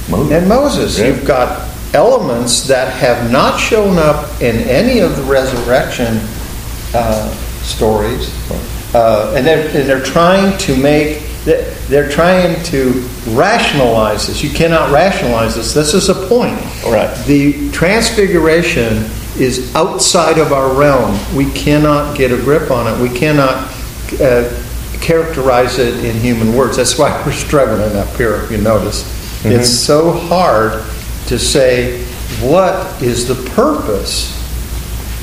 [0.09, 0.31] Moses.
[0.31, 0.99] and Moses.
[0.99, 1.07] Yeah.
[1.07, 6.19] You've got elements that have not shown up in any of the resurrection
[6.93, 8.29] uh, stories,
[8.95, 12.91] uh, and, they're, and they're trying to make they're they're trying to
[13.27, 14.43] rationalize this.
[14.43, 15.73] You cannot rationalize this.
[15.73, 16.59] This is a point.
[16.85, 17.13] Right.
[17.25, 19.05] The transfiguration
[19.37, 21.19] is outside of our realm.
[21.35, 23.01] We cannot get a grip on it.
[23.01, 23.69] We cannot
[24.21, 24.63] uh,
[25.01, 26.77] characterize it in human words.
[26.77, 29.03] That's why we're struggling up here, if you notice.
[29.45, 30.85] It's so hard
[31.27, 32.05] to say
[32.39, 34.42] what is the purpose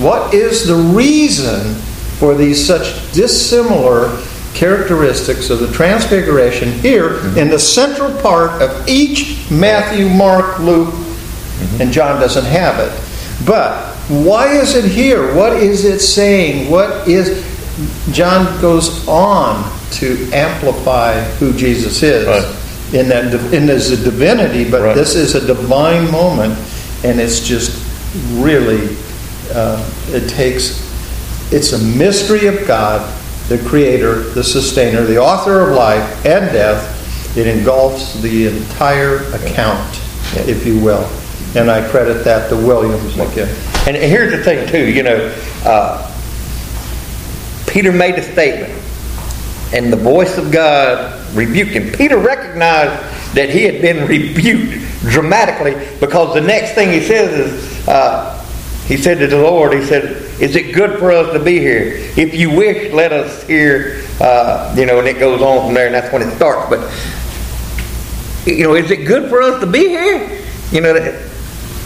[0.01, 1.75] What is the reason
[2.19, 4.17] for these such dissimilar
[4.55, 7.39] characteristics of the transfiguration here mm-hmm.
[7.39, 11.83] in the central part of each Matthew, Mark, Luke, mm-hmm.
[11.83, 13.47] and John doesn't have it.
[13.47, 15.35] But why is it here?
[15.35, 16.71] What is it saying?
[16.71, 17.47] What is
[18.13, 22.95] John goes on to amplify who Jesus is Right.
[22.95, 24.97] in that in his divinity, but Right.
[24.97, 26.59] this is a divine moment,
[27.05, 27.73] and it's just
[28.35, 28.97] really
[29.53, 30.91] uh, it takes
[31.53, 33.01] it's a mystery of God,
[33.49, 37.37] the Creator, the Sustainer, the Author of life and death.
[37.37, 40.01] It engulfs the entire account,
[40.35, 41.05] if you will,
[41.57, 43.49] and I credit that to Williams again.
[43.89, 44.87] And here's the thing, too.
[44.87, 46.07] You know, uh,
[47.67, 48.73] Peter made a statement,
[49.75, 51.93] and the voice of God rebuked him.
[51.93, 57.89] Peter recognized that he had been rebuked dramatically because the next thing he says is,
[57.89, 58.40] uh,
[58.91, 60.05] he said to the Lord, he said,
[60.41, 61.93] "Is it good for us to be here?
[62.17, 65.87] If you wish, let us here." Uh, you know, and it goes on from there,
[65.87, 66.69] and that's when it starts.
[66.69, 66.81] But
[68.53, 70.43] you know, is it good for us to be here?
[70.73, 70.97] You know,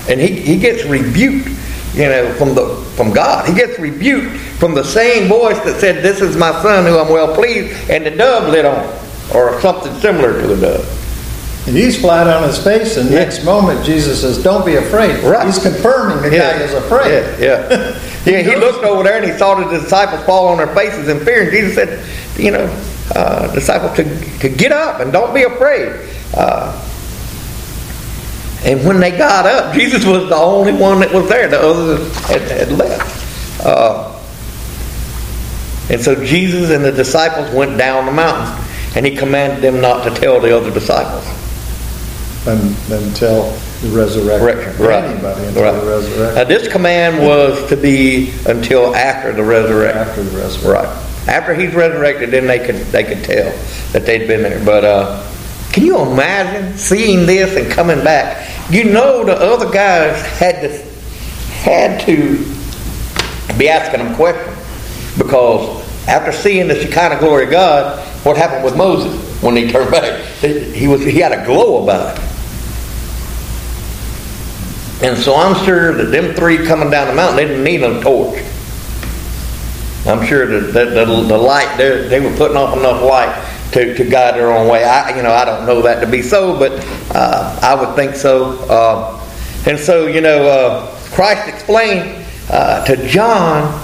[0.08, 1.50] and he, he gets rebuked,
[1.92, 3.46] you know, from the from God.
[3.46, 7.12] He gets rebuked from the same voice that said, "This is my son, who I'm
[7.12, 8.82] well pleased," and the dove lit on,
[9.34, 11.03] or something similar to the dove.
[11.66, 13.20] And he's flat on his face, and Yeah.
[13.20, 15.46] next moment Jesus says, "Don't be afraid." Right.
[15.46, 17.24] He's confirming the guy is afraid.
[17.40, 17.94] Yeah, yeah.
[18.26, 21.24] yeah, he looked over there and he saw the disciples fall on their faces in
[21.24, 22.04] fear, and Jesus said,
[22.36, 22.68] you know,
[23.14, 24.04] uh, disciples to,
[24.40, 25.92] to get up and don't be afraid.
[26.36, 26.72] Uh,
[28.64, 31.48] and when they got up, Jesus was the only one that was there.
[31.48, 33.64] The others had, had left.
[33.64, 34.10] Uh,
[35.90, 38.64] and so Jesus and the disciples went down the mountain,
[38.96, 41.24] and he commanded them not to tell the other disciples.
[42.46, 44.82] Un- until the resurrection.
[44.82, 45.04] Right.
[45.04, 45.80] Anybody until right.
[45.80, 46.34] the resurrection.
[46.34, 49.98] Now, this command was to be until after the resurrection.
[49.98, 50.70] After the resurrection.
[50.70, 51.28] Right.
[51.28, 53.50] After he's resurrected, then they could they could tell
[53.92, 54.62] that they'd been there.
[54.62, 55.30] But uh,
[55.72, 58.50] can you imagine seeing this and coming back?
[58.70, 60.68] You know, the other guys had to
[61.62, 62.36] had to
[63.58, 64.56] be asking them questions
[65.16, 69.90] because after seeing the Shekinah glory of God, what happened with Moses when he turned
[69.90, 70.22] back?
[70.40, 72.33] He was he had a glow about it.
[75.02, 78.00] And so I'm sure that them three coming down the mountain, they didn't need a
[78.00, 78.42] torch.
[80.06, 84.04] I'm sure that, that the, the light, they, were putting off enough light to, to
[84.04, 84.84] guide their own way.
[84.84, 86.72] I, you know, I don't know that to be so, but
[87.14, 88.58] uh, I would think so.
[88.68, 89.20] Uh,
[89.66, 93.80] and so, you know, uh, Christ explained uh, to John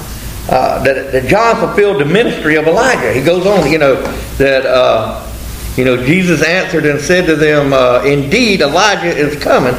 [0.48, 3.12] uh, that, that John fulfilled the ministry of Elijah.
[3.12, 4.00] He goes on, you know,
[4.36, 5.26] that, uh,
[5.76, 7.72] you know, Jesus answered and said to them,
[8.04, 9.74] Indeed, Elijah is coming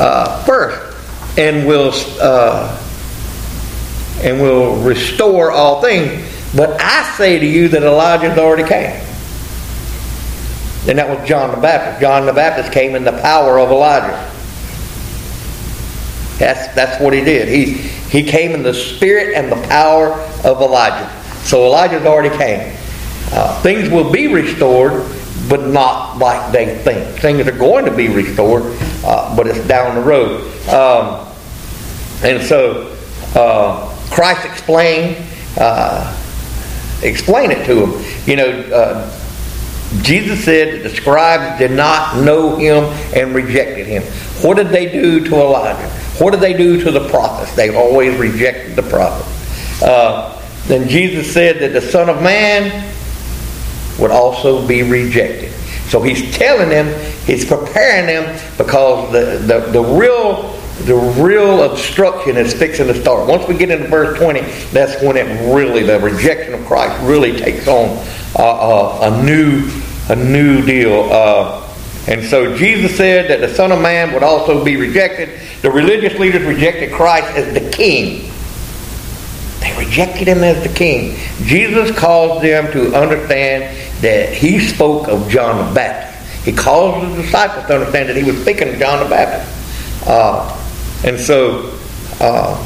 [0.00, 2.76] uh, first and will uh,
[4.22, 6.26] and will restore all things.
[6.56, 9.06] But I say to you that Elijah's already came.
[10.88, 12.00] And that was John the Baptist.
[12.00, 14.28] John the Baptist came in the power of Elijah.
[16.38, 17.48] That's that's what he did.
[17.48, 17.74] He
[18.08, 20.12] he came in the spirit and the power
[20.44, 21.08] of Elijah.
[21.44, 22.76] So Elijah's already came.
[23.32, 25.04] Uh, things will be restored,
[25.50, 27.18] but not like they think.
[27.18, 28.62] Things are going to be restored,
[29.04, 30.42] uh, but it's down the road.
[30.68, 31.26] Um,
[32.22, 32.96] and so
[33.34, 35.26] uh, Christ explained
[35.58, 36.16] uh,
[37.02, 38.04] explain it to him.
[38.26, 39.16] You know, uh,
[40.02, 42.84] Jesus said the scribes did not know him
[43.14, 44.02] and rejected him.
[44.44, 45.88] What did they do to Elijah?
[46.22, 47.54] What did they do to the prophets?
[47.56, 49.82] They always rejected the prophets.
[49.82, 50.36] Uh,
[50.66, 52.94] then Jesus said that the Son of Man
[53.98, 55.52] would also be rejected.
[55.88, 56.86] So he's telling them,
[57.24, 63.28] he's preparing them because the, the, the real the real obstruction is fixing to start.
[63.28, 64.40] Once we get into verse 20,
[64.72, 67.98] that's when it really, the rejection of Christ really takes on
[68.34, 69.68] uh, uh, a new
[70.08, 71.08] a new deal.
[71.12, 71.68] Uh,
[72.08, 75.38] and so Jesus said that the Son of Man would also be rejected.
[75.60, 78.32] The religious leaders rejected Christ as the King.
[79.60, 81.16] They rejected him as the king.
[81.42, 86.44] Jesus caused them to understand that he spoke of John the Baptist.
[86.44, 90.08] He caused the disciples to understand that he was speaking of John the Baptist.
[90.08, 90.56] Uh,
[91.04, 91.78] and so
[92.20, 92.56] uh,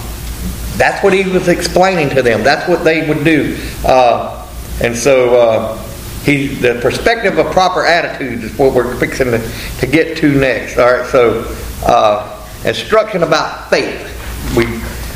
[0.76, 2.44] that's what he was explaining to them.
[2.44, 3.58] That's what they would do.
[3.84, 4.48] Uh,
[4.80, 5.82] and so uh,
[6.24, 10.78] he, the perspective of proper attitudes is what we're fixing to, to get to next.
[10.78, 11.44] All right, so
[11.84, 14.10] uh, instruction about faith.
[14.56, 14.64] We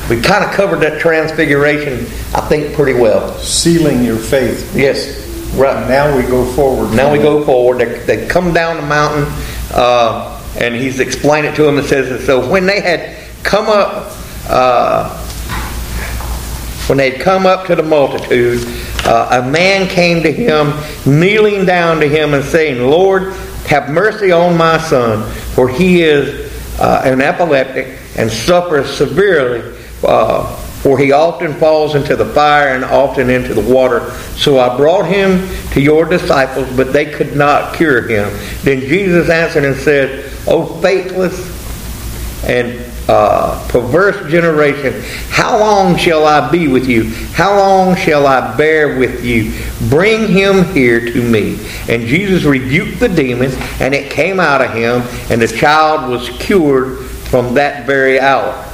[0.08, 2.00] we kind of covered that transfiguration,
[2.34, 3.36] I think, pretty well.
[3.38, 4.74] Sealing your faith.
[4.74, 5.88] Yes, right.
[5.88, 6.94] Now we go forward.
[6.94, 7.78] Now we go forward.
[7.78, 9.26] They, they come down the mountain,
[9.72, 11.78] uh, and he's explained it to them.
[11.78, 14.12] It says, so when they had come up,
[14.48, 15.24] uh,
[16.86, 18.64] when they had come up to the multitude,
[19.04, 20.72] uh, a man came to him,
[21.06, 23.34] kneeling down to him and saying, Lord,
[23.66, 30.56] have mercy on my son, for he is uh, an epileptic and suffers severely, uh,
[30.82, 34.12] for he often falls into the fire and often into the water.
[34.36, 38.30] So I brought him to your disciples, but they could not cure him.
[38.62, 41.56] Then Jesus answered and said, O faithless
[42.44, 47.10] and uh, perverse generation, how long shall I be with you?
[47.32, 49.52] How long shall I bear with you?
[49.88, 51.58] Bring him here to me.
[51.88, 56.28] And Jesus rebuked the demon, and it came out of him, and the child was
[56.38, 58.67] cured from that very hour.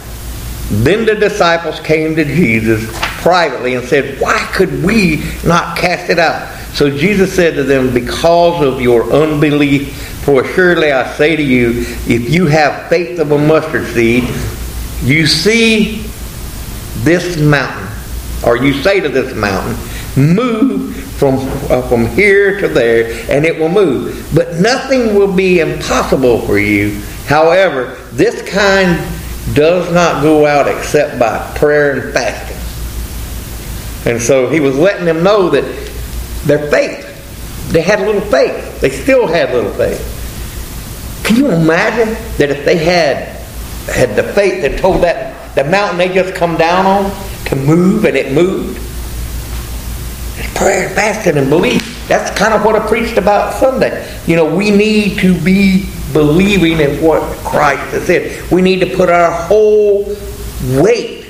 [0.71, 2.87] Then the disciples came to Jesus
[3.23, 6.49] privately and said, Why could we not cast it out?
[6.75, 11.85] So Jesus said to them, Because of your unbelief, for surely I say to you,
[12.07, 14.25] if you have faith of a mustard seed,
[15.03, 16.03] you see
[17.03, 17.89] this mountain,
[18.47, 19.77] or you say to this mountain,
[20.17, 21.35] move from,
[21.71, 24.31] uh, from here to there, and it will move.
[24.35, 27.01] But nothing will be impossible for you.
[27.27, 28.99] However, this kind
[29.53, 32.55] does not go out except by prayer and fasting.
[34.11, 35.65] And so he was letting them know that
[36.45, 38.81] their faith, they had a little faith.
[38.81, 40.13] They still had little faith.
[41.25, 43.29] Can you imagine that if they had
[43.87, 47.11] had the faith that told that the mountain they just come down on
[47.47, 48.79] to move and it moved?
[50.37, 52.07] It's prayer, and fasting, and belief.
[52.09, 54.07] That's kind of what I preached about Sunday.
[54.27, 58.51] You know, we need to be believing in what Christ has said.
[58.51, 60.05] We need to put our whole
[60.81, 61.27] weight,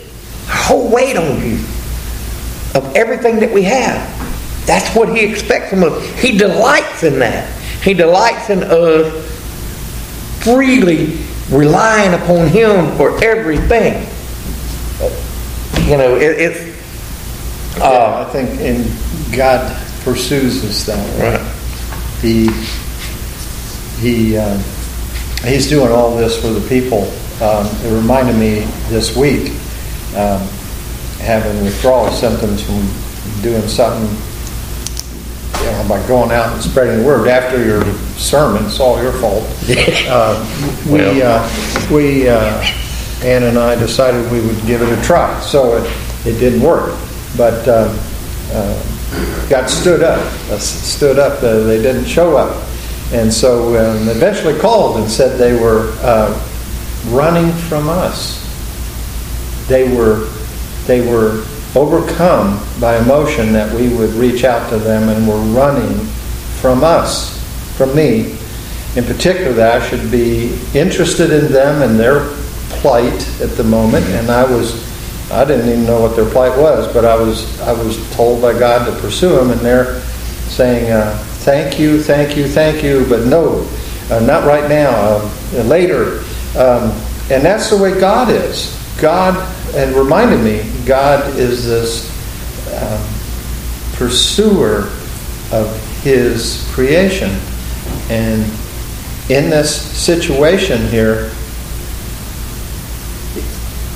[0.46, 1.56] whole weight on you
[2.74, 4.66] of everything that we have.
[4.66, 6.06] That's what He expects from us.
[6.20, 7.50] He delights in that.
[7.82, 9.12] He delights in us
[10.44, 11.18] freely
[11.50, 14.06] relying upon Him for everything.
[15.88, 16.74] You know, it, it's.
[17.76, 21.32] Uh, yeah, I think in God pursues us that way.
[21.32, 21.54] Right.
[22.20, 22.48] He
[24.00, 24.58] he uh,
[25.48, 27.02] he's doing all this for the people.
[27.42, 29.50] Um, it reminded me this week
[30.16, 30.40] um,
[31.18, 32.88] having withdrawal symptoms from
[33.42, 34.08] doing something
[35.60, 37.84] you know, by going out and spreading the word after your
[38.16, 38.64] sermon.
[38.66, 39.44] It's all your fault.
[40.08, 42.62] uh, we, uh, we uh,
[43.24, 45.40] Ann and I decided we would give it a try.
[45.40, 46.98] So it, it didn't work.
[47.36, 47.96] But uh,
[48.52, 50.20] uh, got stood up.
[50.50, 51.40] Uh, stood up.
[51.40, 52.54] they didn't show up.
[53.14, 55.92] And so um, eventually called and said they were
[57.06, 58.40] running from us.
[59.68, 60.28] They were,
[60.86, 65.96] they were overcome by emotion that we would reach out to them and were running
[66.60, 67.40] from us,
[67.76, 68.36] from me.
[68.96, 72.28] In particular, that I should be interested in them and their
[72.80, 74.82] plight at the moment, and I was
[75.30, 78.56] I didn't even know what their plight was, but I was I was told by
[78.56, 80.00] God to pursue them, and they're
[80.48, 83.68] saying, uh, "Thank you, thank you, thank you," but no,
[84.10, 84.90] uh, not right now.
[84.90, 86.18] Uh, later,
[86.58, 86.90] um,
[87.30, 88.74] and that's the way God is.
[89.00, 89.36] God
[89.74, 92.10] and reminded me God is this
[92.82, 93.02] um,
[93.96, 94.90] pursuer
[95.52, 97.30] of His creation.
[98.08, 98.42] And
[99.30, 101.30] in this situation here,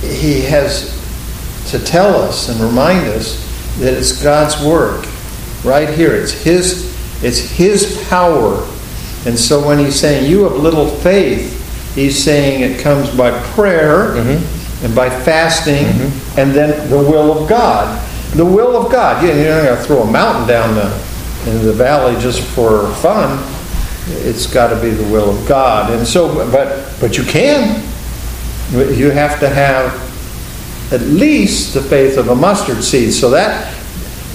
[0.01, 0.95] He has
[1.71, 3.45] to tell us and remind us
[3.79, 5.05] that it's God's work
[5.63, 6.15] right here.
[6.15, 6.88] It's His,
[7.21, 8.67] it's His power.
[9.25, 14.15] And so when He's saying, You have little faith, He's saying it comes by prayer.
[14.15, 16.39] Mm-hmm and by fasting, mm-hmm.
[16.39, 18.05] and then the will of God.
[18.35, 19.23] The will of God.
[19.23, 20.85] You, you're not going to throw a mountain down the,
[21.49, 23.43] in the valley just for fun.
[24.25, 25.91] It's got to be the will of God.
[25.91, 27.83] And so, but but you can.
[28.71, 30.07] You have to have
[30.93, 33.13] at least the faith of a mustard seed.
[33.13, 33.75] So that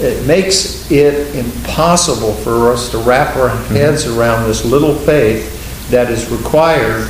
[0.00, 3.74] it makes it impossible for us to wrap our mm-hmm.
[3.74, 4.18] heads mm-hmm.
[4.18, 5.50] around this little faith
[5.90, 7.08] that is required.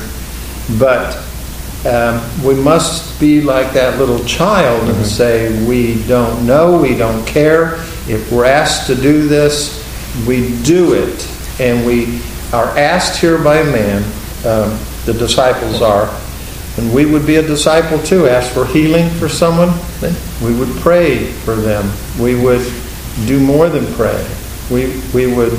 [0.78, 1.16] But
[1.86, 4.98] um, we must be like that little child mm-hmm.
[4.98, 7.74] and say, We don't know, we don't care.
[8.06, 9.82] If we're asked to do this,
[10.26, 11.30] we do it.
[11.60, 12.20] And we
[12.52, 14.02] are asked here by man,
[14.44, 16.06] um, the disciples are,
[16.76, 19.70] and we would be a disciple too, ask for healing for someone,
[20.42, 21.90] we would pray for them.
[22.20, 22.64] We would
[23.26, 24.26] do more than pray.
[24.70, 25.52] We, we would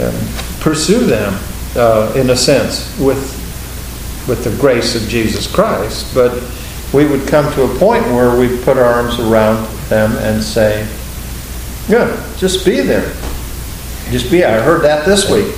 [0.00, 0.14] um,
[0.60, 1.38] pursue them,
[1.76, 3.36] uh, in a sense, with
[4.26, 6.42] with the grace of Jesus Christ, but
[6.92, 10.88] we would come to a point where we put our arms around them and say,
[11.88, 13.14] Good, just be there.
[14.10, 14.44] Just be.
[14.44, 15.54] I heard that this week.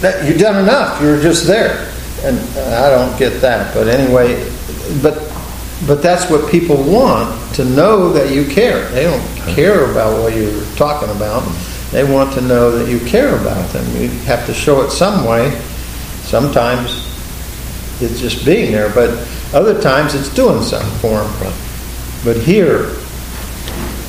[0.00, 1.02] That you've done enough.
[1.02, 1.92] You're just there,
[2.24, 3.74] and I don't get that.
[3.74, 4.44] But anyway,
[5.02, 5.28] but
[5.86, 8.88] but that's what people want to know that you care.
[8.90, 11.42] They don't care about what you're talking about.
[11.92, 13.84] They want to know that you care about them.
[13.96, 15.50] You have to show it some way.
[16.22, 17.06] Sometimes
[18.02, 19.10] it's just being there, but
[19.54, 21.54] other times it's doing something for them.
[22.24, 22.90] But here,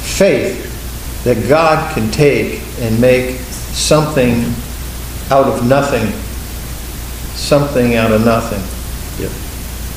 [0.01, 0.65] faith
[1.23, 4.53] that God can take and make something
[5.31, 6.11] out of nothing,
[7.39, 8.61] something out of nothing.
[9.21, 9.31] Yep.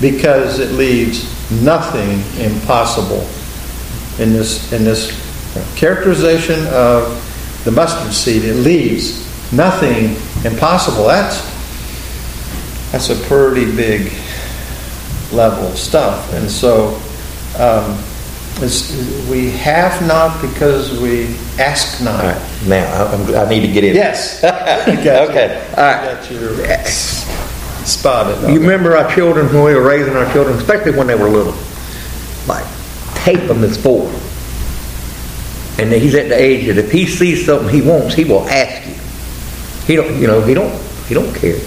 [0.01, 1.25] Because it leaves
[1.63, 3.29] nothing impossible
[4.19, 5.11] in this in this
[5.77, 7.19] characterization of
[7.65, 8.45] the mustard seed.
[8.45, 10.17] It leaves nothing
[10.51, 11.07] impossible.
[11.07, 11.41] That's
[12.93, 14.13] that's a pretty big
[15.33, 17.01] level of stuff, and so.
[17.59, 18.03] Um,
[19.31, 22.25] we have not because we ask not.
[22.25, 23.95] All right, now I, I need to get in.
[23.95, 24.43] Yes.
[24.45, 25.69] okay.
[25.77, 26.21] All right.
[26.21, 26.85] Got your
[27.85, 28.53] spotted.
[28.53, 31.55] You remember our children when we were raising our children, especially when they were little.
[32.47, 32.67] Like
[33.23, 34.07] tape them as four.
[35.79, 38.87] And he's at the age that if he sees something he wants, he will ask
[38.87, 38.95] you.
[39.87, 41.59] He don't, you know, he don't, he don't care.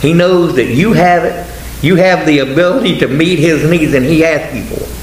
[0.00, 1.48] He knows that you have it.
[1.82, 5.01] You have the ability to meet his needs, and he asks you for it.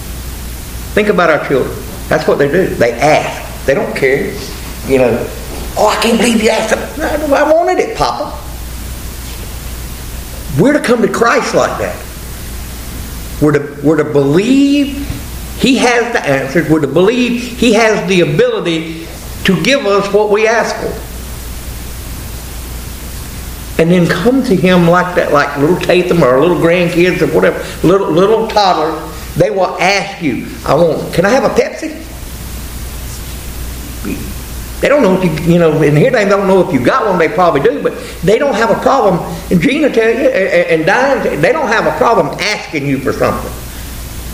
[0.94, 1.78] Think about our children.
[2.08, 2.68] That's what they do.
[2.68, 3.66] They ask.
[3.66, 4.34] They don't care.
[4.88, 5.28] You know,
[5.78, 7.34] oh, I can't believe you asked them.
[7.34, 8.36] I wanted it, Papa.
[10.60, 11.96] We're to come to Christ like that.
[13.42, 15.08] We're to, we're to believe
[15.60, 16.70] He has the answers.
[16.70, 19.08] We're to believe He has the ability
[19.46, 21.10] to give us what we ask for.
[23.82, 27.60] And then come to Him like that, like little Tatham or little grandkids or whatever,
[27.88, 29.09] little little toddler.
[29.40, 31.96] They will ask you, I want, can I have a Pepsi?
[34.82, 37.06] They don't know if you, you know, and here they don't know if you got
[37.06, 39.20] one, they probably do, but they don't have a problem.
[39.50, 43.52] And Gina tell you, and Diane, they don't have a problem asking you for something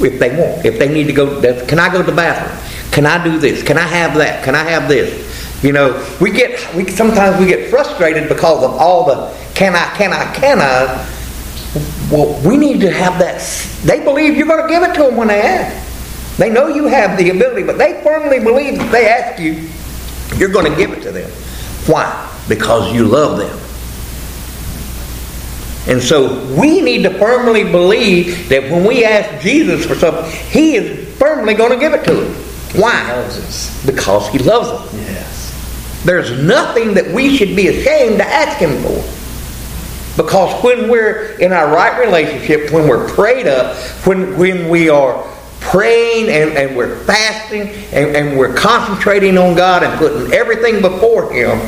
[0.04, 0.66] if they want.
[0.66, 2.92] If they need to go, can I go to the bathroom?
[2.92, 3.62] Can I do this?
[3.62, 4.44] Can I have that?
[4.44, 5.64] Can I have this?
[5.64, 9.86] You know, we get, we sometimes we get frustrated because of all the can I,
[9.96, 11.12] can I, can I.
[12.12, 13.42] Well, we need to have that.
[13.84, 16.38] They believe you're going to give it to them when they ask.
[16.38, 19.70] They know you have the ability, but they firmly believe if they ask you,
[20.38, 21.30] you're going to give it to them.
[21.88, 22.32] Why?
[22.48, 23.60] Because you love them.
[25.88, 30.76] And so we need to firmly believe that when we ask Jesus for something, He
[30.76, 32.76] is firmly going to give it to us.
[32.76, 33.24] Why?
[33.30, 34.94] He because He loves us.
[34.94, 36.02] Yes.
[36.04, 39.25] There's nothing that we should be ashamed to ask Him for.
[40.16, 45.24] Because when we're in our right relationship, when we're prayed up, when, when we are
[45.60, 51.32] praying and, and we're fasting and, and we're concentrating on God and putting everything before
[51.34, 51.60] Him,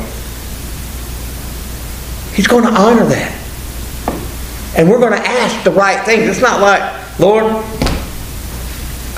[2.34, 3.34] He's going to honor that.
[4.76, 6.28] And we're going to ask the right things.
[6.28, 7.44] It's not like, Lord,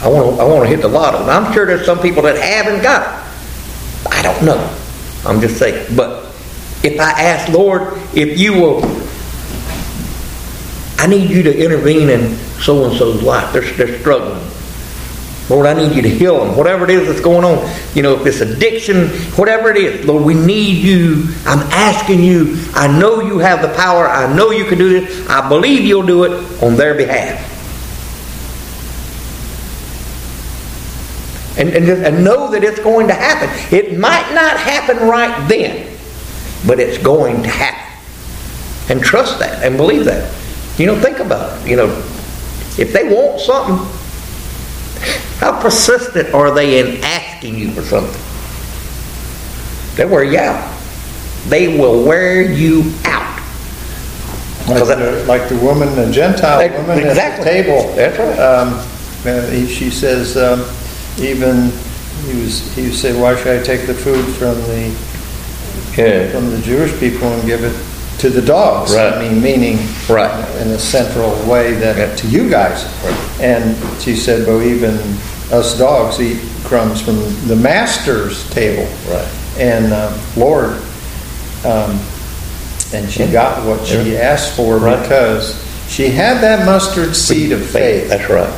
[0.01, 1.19] I want to, I want to hit the lotto.
[1.19, 4.11] I'm sure there's some people that haven't got it.
[4.11, 4.77] I don't know.
[5.27, 5.95] I'm just saying.
[5.95, 6.25] But
[6.83, 8.81] if I ask, Lord, if you will,
[11.01, 13.55] I need you to intervene in so and so's life.
[13.55, 14.47] They're, they're struggling.
[15.49, 16.57] Lord, I need you to heal them.
[16.57, 20.25] Whatever it is that's going on, you know, if it's addiction, whatever it is, Lord,
[20.25, 21.25] we need you.
[21.47, 22.55] I'm asking you.
[22.75, 24.09] I know you have the power.
[24.09, 25.29] I know you can do this.
[25.29, 27.47] I believe you'll do it on their behalf.
[31.59, 33.49] And, and, and know that it's going to happen.
[33.75, 35.97] It might not happen right then,
[36.67, 37.87] but it's going to happen.
[38.91, 40.40] And trust that and believe that.
[40.81, 41.69] You know, think about it.
[41.69, 41.89] You know,
[42.79, 43.77] if they want something,
[45.39, 48.19] how persistent are they in asking you for something?
[49.97, 50.75] They wear you out.
[51.49, 53.21] They will wear you out.
[54.69, 57.93] Like the, like the woman, the Gentile They- woman at the table.
[57.95, 58.39] That's right.
[58.39, 58.69] Um,
[59.27, 60.65] uh, he- she says, um,
[61.19, 61.73] even
[62.27, 64.91] he was he said, why should I take the food from the
[66.01, 66.31] Yeah.
[66.31, 67.75] from the Jewish people and give it
[68.21, 68.95] to the dogs?
[68.95, 69.13] Right.
[69.15, 70.31] I mean, meaning Right.
[70.61, 72.15] in a central way that Yeah.
[72.17, 72.85] to you guys.
[73.41, 74.99] And she said, well, even
[75.51, 77.19] us dogs eat crumbs from
[77.49, 78.87] the master's table.
[79.11, 79.27] Right.
[79.59, 80.77] And uh, Lord,
[81.65, 81.99] um,
[82.93, 83.33] and she Yeah.
[83.33, 84.21] got what she Yeah.
[84.21, 85.01] asked for Right.
[85.03, 85.55] because
[85.89, 88.09] she had that mustard seed of faith.
[88.11, 88.53] That's right.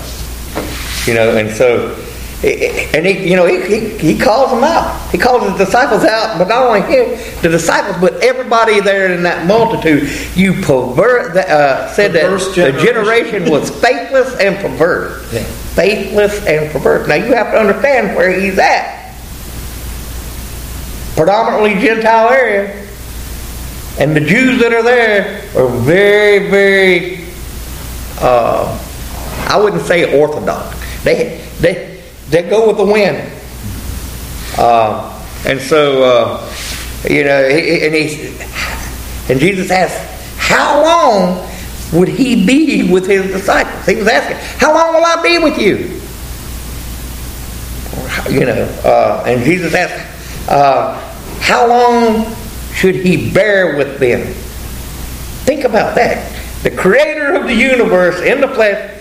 [1.07, 1.95] You know, and so,
[2.43, 5.11] and he, you know, he, he, he calls them out.
[5.11, 9.23] He calls his disciples out, but not only him, the disciples, but everybody there in
[9.23, 10.11] that multitude.
[10.35, 12.87] You pervert, uh, said that Perverse the generation.
[12.87, 15.33] generation was faithless and perverted.
[15.33, 15.45] Yeah.
[15.45, 17.09] Faithless and perverted.
[17.09, 19.15] Now you have to understand where he's at.
[21.15, 22.89] Predominantly Gentile area.
[24.01, 27.25] And the Jews that are there are very, very
[28.19, 28.79] uh,
[29.49, 30.77] I wouldn't say orthodox.
[31.05, 31.92] They they
[32.33, 33.31] they go with the wind.
[34.59, 35.09] Uh,
[35.47, 36.53] and so uh,
[37.09, 38.35] you know, and he
[39.29, 39.99] and Jesus asked,
[40.39, 41.49] "How long
[41.93, 45.59] would he be with his disciples?" He was asking, "How long will I be with
[45.59, 46.01] you?"
[48.33, 50.99] You know, uh, and Jesus asked, uh,
[51.41, 52.35] "How long
[52.73, 54.33] should he bear with them?"
[55.45, 56.33] Think about that.
[56.63, 58.92] The Creator of the universe in the flesh.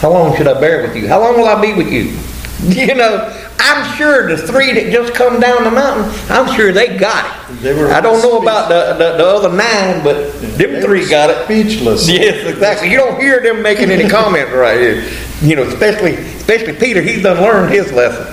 [0.00, 1.08] How long should I bear with you?
[1.08, 2.16] How long will I be with you?
[2.62, 3.26] You know,
[3.58, 7.54] I'm sure the three that just come down the mountain, I'm sure they got it.
[7.62, 11.08] They were I don't know about the, the, the other nine, but them They three
[11.08, 11.44] got it.
[11.46, 12.06] Speechless.
[12.10, 12.90] Yes, exactly.
[12.90, 15.10] You don't hear them making any comments right here.
[15.40, 17.00] You know, especially especially Peter.
[17.00, 18.26] He's done learned his lesson.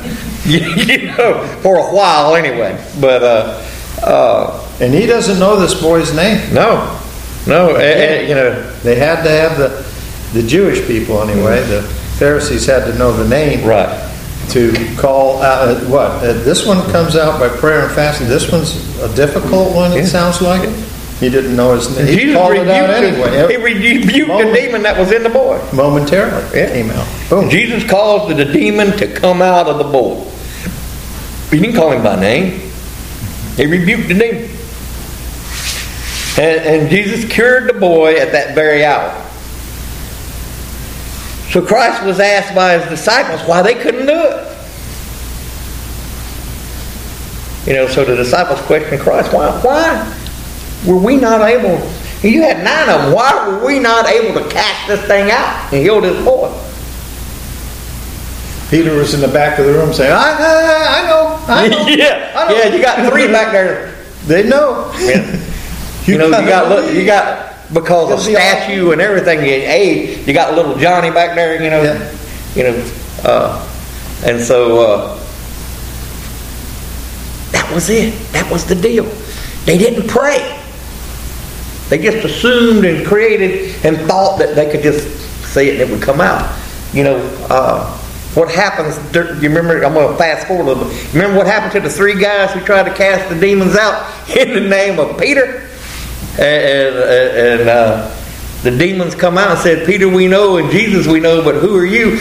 [0.45, 2.75] You, know, for a while anyway.
[2.99, 3.65] But uh,
[4.03, 6.53] uh, And he doesn't know this boy's name.
[6.53, 6.99] no,
[7.47, 7.75] no.
[7.75, 9.69] eh, you know, They had to have the,
[10.37, 11.81] the Jewish people anyway, the
[12.19, 13.67] Pharisees had to know the name.
[13.67, 14.03] right.
[14.49, 18.49] To call out, uh, what, uh, this one comes out by prayer and fasting, this
[18.49, 20.03] one's a difficult one, Yeah.
[20.03, 20.61] it sounds like?
[21.19, 24.97] He didn't know his name, he called it out anyway, he rebuked the demon that
[24.97, 25.59] was in the boy.
[25.73, 26.69] momentarily, Yeah.
[26.69, 27.49] came out, boom.
[27.49, 30.23] Jesus caused the demon to come out of the boy.
[31.51, 32.61] He didn't call him by name.
[33.57, 34.49] He rebuked the demon.
[36.37, 39.26] And, and Jesus cured the boy at that very hour.
[41.49, 44.57] So Christ was asked by his disciples why they couldn't do it.
[47.67, 50.17] You know, so the disciples questioned Christ, why, why
[50.85, 51.85] were we not able?
[52.21, 53.13] You had nine of them.
[53.13, 56.49] Why were we not able to cast this thing out and heal this boy?
[58.69, 61.87] Peter was in the back of the room saying, I, I, I know, I know.
[61.95, 62.75] yeah, I know." yeah.
[62.75, 63.95] You got three back there.
[64.25, 64.91] They know.
[64.99, 65.43] Yeah.
[66.07, 68.63] You know, you got look, you got because of You'll be all right.
[68.63, 69.39] statue and everything.
[69.39, 71.61] You, hey, you got little Johnny back there.
[71.61, 72.15] You know, Yeah.
[72.55, 72.91] you know,
[73.23, 73.67] uh,
[74.25, 75.19] and so uh,
[77.51, 78.13] that was it.
[78.33, 79.05] That was the deal.
[79.65, 80.53] They didn't pray.
[81.89, 85.07] They just assumed and created and thought that they could just
[85.53, 86.53] say it and it would come out.
[86.93, 87.17] You know,
[87.49, 87.85] uh,
[88.33, 88.97] what happens,
[89.41, 91.13] you remember, I'm going to fast forward a little bit.
[91.13, 94.05] Remember what happened to the three guys who tried to cast the demons out
[94.37, 95.67] in the name of Peter?
[96.39, 98.15] And, and, and uh,
[98.63, 101.75] the demons come out and said, Peter we know and Jesus we know, but who
[101.77, 102.17] are you?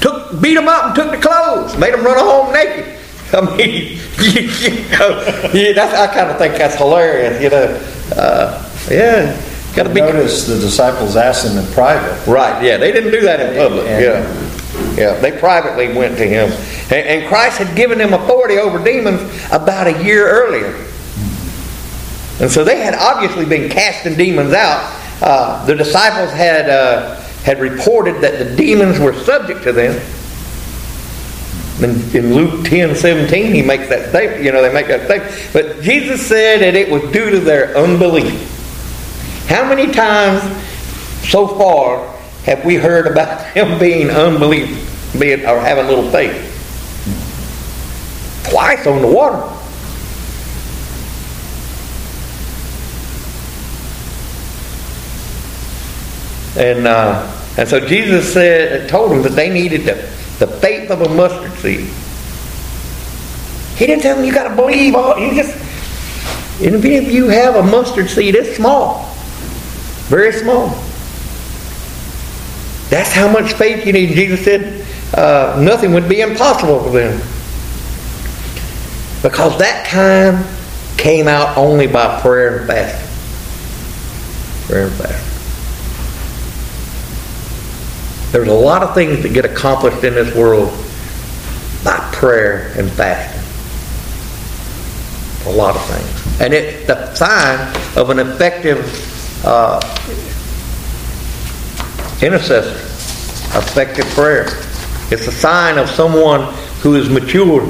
[0.00, 2.98] Took, beat them up and took the clothes, made them run home naked.
[3.32, 7.80] I mean, you know, yeah, that's, I kind of think that's hilarious, you know.
[8.14, 9.34] Uh, yeah,
[9.74, 12.24] got to be Notice the disciples asked him in private.
[12.30, 12.62] right.
[12.62, 13.86] Yeah, they didn't do that in public.
[13.86, 16.50] And- Yeah, yeah, they privately went to him,
[16.92, 16.92] and,
[17.22, 20.72] and Christ had given them authority over demons about a year earlier,
[22.40, 25.00] and so they had obviously been casting demons out.
[25.22, 29.94] Uh, the disciples had uh, had reported that the demons were subject to them.
[31.78, 34.42] In, in Luke 10, 17, he makes that statement.
[34.42, 35.50] You know, they make that statement.
[35.52, 38.50] But Jesus said that it was due to their unbelief.
[39.48, 40.42] How many times
[41.28, 46.50] so far have we heard about them being unbelief, being or having little faith?
[48.50, 49.42] Twice on the water.
[56.56, 59.94] And uh, and so Jesus said, told them that they needed the,
[60.44, 61.88] the faith of a mustard seed.
[63.78, 65.18] He didn't tell them you got to believe all.
[65.18, 65.56] You just
[66.60, 69.12] and if you have a mustard seed, it's small,
[70.06, 70.68] very small.
[72.90, 74.10] That's how much faith you need.
[74.10, 77.18] Jesus said uh, nothing would be impossible for them.
[79.22, 80.44] Because that time
[80.96, 83.10] came out only by prayer and fasting.
[84.68, 85.33] Prayer and fasting.
[88.34, 90.70] There's a lot of things that get accomplished in this world
[91.84, 93.40] by prayer and fasting.
[95.52, 96.40] A lot of things.
[96.40, 97.60] And it's the sign
[97.96, 99.78] of an effective uh,
[102.20, 102.74] intercessor,
[103.56, 104.46] effective prayer.
[105.12, 107.62] It's a sign of someone who is mature,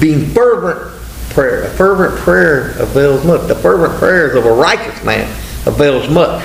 [0.00, 1.62] being fervent prayer.
[1.62, 3.46] A fervent prayer avails much.
[3.46, 5.30] The fervent prayers of a righteous man
[5.66, 6.42] avails much.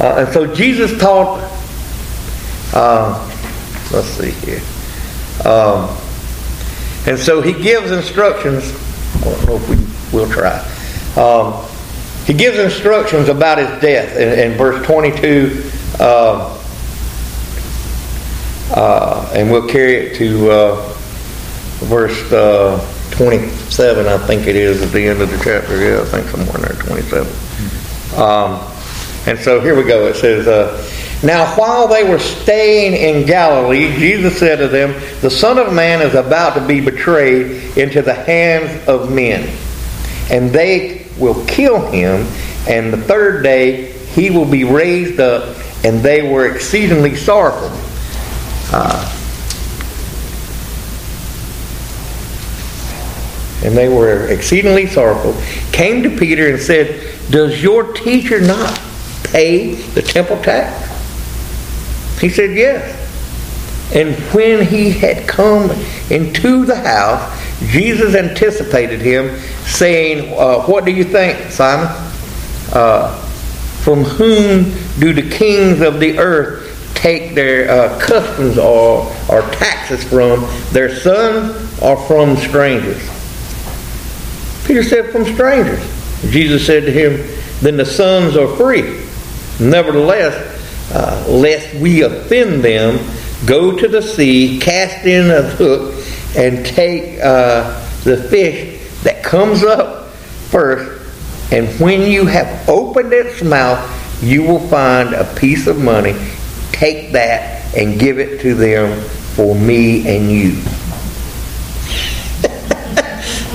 [0.00, 1.40] Uh, and so Jesus taught,
[2.72, 3.12] uh,
[3.92, 4.62] let's see here.
[5.44, 5.94] Um,
[7.06, 8.72] and so he gives instructions.
[9.16, 10.58] I don't know if we will try.
[11.16, 11.66] Um,
[12.24, 15.70] he gives instructions about his death in, in verse 22.
[15.98, 16.56] Uh,
[18.74, 20.92] uh, and we'll carry it to uh,
[21.80, 22.78] verse uh,
[23.12, 25.76] 27, I think it is, at the end of the chapter.
[25.76, 27.26] Yeah, I think somewhere there, 27.
[28.18, 28.60] Um,
[29.26, 30.06] And so here we go.
[30.06, 30.82] It says, uh,
[31.22, 36.00] Now while they were staying in Galilee, Jesus said to them, The Son of Man
[36.00, 39.54] is about to be betrayed into the hands of men.
[40.30, 42.26] And they will kill him,
[42.68, 45.56] and the third day he will be raised up.
[45.84, 47.70] And they were exceedingly sorrowful.
[48.72, 49.16] Uh,
[53.64, 55.34] and they were exceedingly sorrowful,
[55.72, 58.78] came to Peter and said, Does your teacher not
[59.32, 60.90] pay the temple tax?
[62.20, 62.96] He said, Yes.
[63.94, 65.70] And when he had come
[66.10, 67.38] into the house,
[67.72, 71.88] Jesus anticipated him, saying, uh, What do you think, Simon?
[72.72, 73.16] Uh,
[73.82, 74.64] from whom
[75.00, 80.46] do the kings of the earth take their uh, customs or, or taxes from?
[80.72, 83.02] Their sons or from strangers?
[84.66, 85.80] Peter said, From strangers.
[86.30, 87.26] Jesus said to him,
[87.60, 89.06] Then the sons are free.
[89.60, 90.58] Nevertheless,
[90.92, 92.98] uh, lest we offend them,
[93.46, 95.94] go to the sea, cast in a hook,
[96.36, 97.70] and take uh,
[98.04, 100.08] the fish that comes up
[100.50, 100.98] first.
[101.52, 106.14] And when you have opened its mouth, you will find a piece of money.
[106.72, 109.00] Take that and give it to them
[109.34, 110.50] for me and you.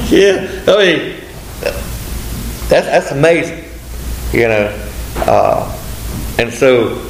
[0.10, 1.16] yeah, I mean,
[2.70, 3.64] that's, that's amazing,
[4.32, 4.90] you know.
[5.18, 5.85] Uh,
[6.38, 7.02] and so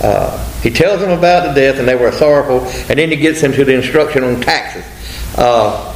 [0.00, 2.66] uh, he tells them about the death, and they were sorrowful.
[2.88, 4.84] And then he gets into the instruction on taxes.
[5.36, 5.94] Uh,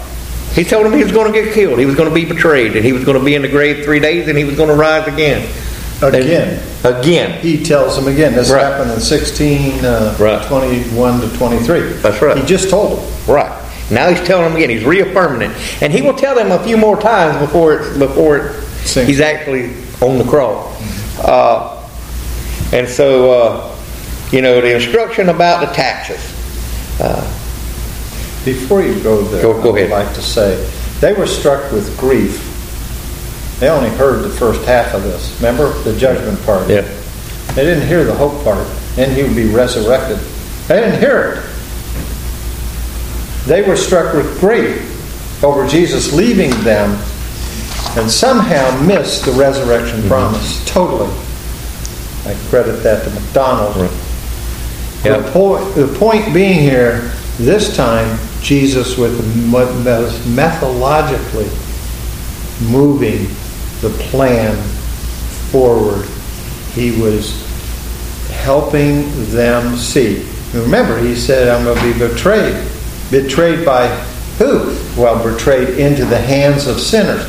[0.55, 1.79] he told them he was going to get killed.
[1.79, 3.85] He was going to be betrayed, and he was going to be in the grave
[3.85, 5.49] three days, and he was going to rise again.
[6.03, 6.63] Again.
[6.85, 7.41] And, again.
[7.41, 8.35] He tells them again.
[8.35, 8.63] This right.
[8.63, 10.47] happened in 16, uh, right.
[10.47, 11.81] 21 to 23.
[11.95, 12.37] That's right.
[12.37, 13.35] He just told them.
[13.35, 13.59] Right.
[13.91, 14.71] Now he's telling them again.
[14.71, 18.39] He's reaffirming it, and he will tell them a few more times before it, before
[18.39, 18.65] it,
[19.07, 20.69] he's actually on the cross.
[21.19, 21.72] Uh,
[22.73, 23.79] and so, uh,
[24.31, 26.21] you know, the instruction about the taxes.
[27.01, 27.23] Uh,
[28.45, 29.93] Before you go there, go, go ahead.
[29.93, 30.57] I'd like to say
[31.01, 32.49] they were struck with grief.
[33.61, 35.37] They only heard the first half of this.
[35.37, 36.69] Remember the judgment part?
[36.69, 36.81] Yeah.
[37.55, 38.67] They didn't hear the hope part,
[38.97, 40.19] and he would be resurrected.
[40.67, 41.49] They didn't hear it.
[43.47, 44.89] They were struck with grief
[45.45, 46.91] over Jesus leaving them
[47.97, 50.09] and somehow missed the resurrection mm-hmm.
[50.09, 51.13] promise totally.
[52.25, 53.77] I credit that to McDonald.
[53.77, 53.91] Right.
[55.05, 55.25] Yep.
[55.25, 61.51] The, point, the point being here, this time, Jesus was methodologically
[62.71, 63.27] moving
[63.81, 64.57] the plan
[65.51, 66.07] forward.
[66.75, 67.33] He was
[68.31, 70.25] helping them see.
[70.55, 72.55] Remember, he said, I'm going to be betrayed.
[73.11, 73.89] Betrayed by
[74.39, 74.77] who?
[74.97, 77.25] Well, betrayed into the hands of sinners.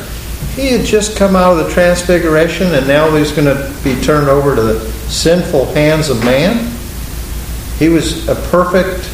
[0.54, 4.28] He had just come out of the transfiguration and now he's going to be turned
[4.28, 4.80] over to the
[5.10, 6.72] sinful hands of man.
[7.78, 9.10] He was a perfect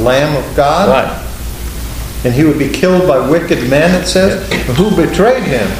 [0.00, 0.88] Lamb of God.
[0.88, 1.24] Right.
[2.24, 4.50] And he would be killed by wicked men, it says.
[4.50, 4.76] Yes.
[4.76, 5.70] Who betrayed him?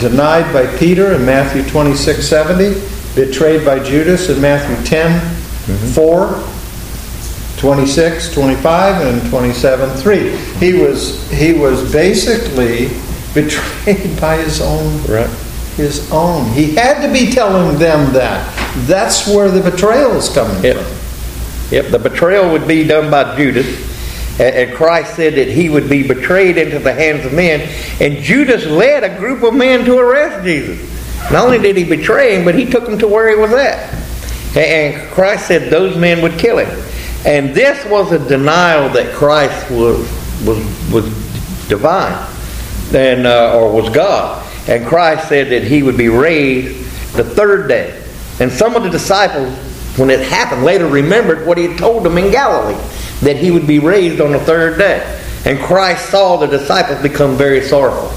[0.00, 2.82] Denied by Peter in Matthew 26 70,
[3.14, 5.92] betrayed by Judas in Matthew 10 mm-hmm.
[5.94, 10.36] 4, 26, 25, and 27 3.
[10.58, 12.88] He was, he was basically
[13.36, 15.28] betrayed by his own right.
[15.76, 16.50] his own.
[16.52, 18.52] He had to be telling them that.
[18.86, 20.76] That's where the betrayal is coming yep.
[20.76, 21.72] from.
[21.72, 23.94] Yep, the betrayal would be done by Judas.
[24.40, 27.60] And Christ said that he would be betrayed into the hands of men.
[28.00, 30.78] And Judas led a group of men to arrest Jesus.
[31.30, 33.94] Not only did he betray him, but he took him to where he was at.
[34.54, 36.68] And Christ said those men would kill him.
[37.26, 40.00] And this was a denial that Christ was,
[40.44, 42.35] was, was divine
[42.94, 44.42] and, uh, or was God.
[44.68, 46.78] And Christ said that he would be raised
[47.14, 48.02] the third day.
[48.40, 49.56] And some of the disciples,
[49.98, 52.80] when it happened, later remembered what he had told them in Galilee,
[53.20, 55.22] that he would be raised on the third day.
[55.44, 58.10] And Christ saw the disciples become very sorrowful.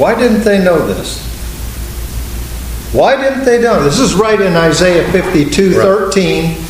[0.00, 1.24] Why didn't they know this?
[2.92, 3.82] Why didn't they know?
[3.82, 5.82] This is right in Isaiah 52 right.
[5.82, 6.64] 13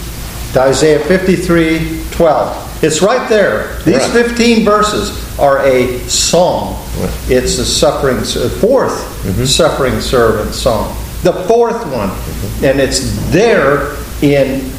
[0.52, 2.65] to Isaiah 53 12.
[2.83, 3.79] It's right there.
[3.81, 4.27] These right.
[4.29, 6.83] 15 verses are a song.
[7.29, 8.18] It's the suffering,
[8.61, 9.45] fourth mm-hmm.
[9.45, 10.97] suffering servant song.
[11.22, 12.64] The fourth one, mm-hmm.
[12.64, 14.70] and it's there in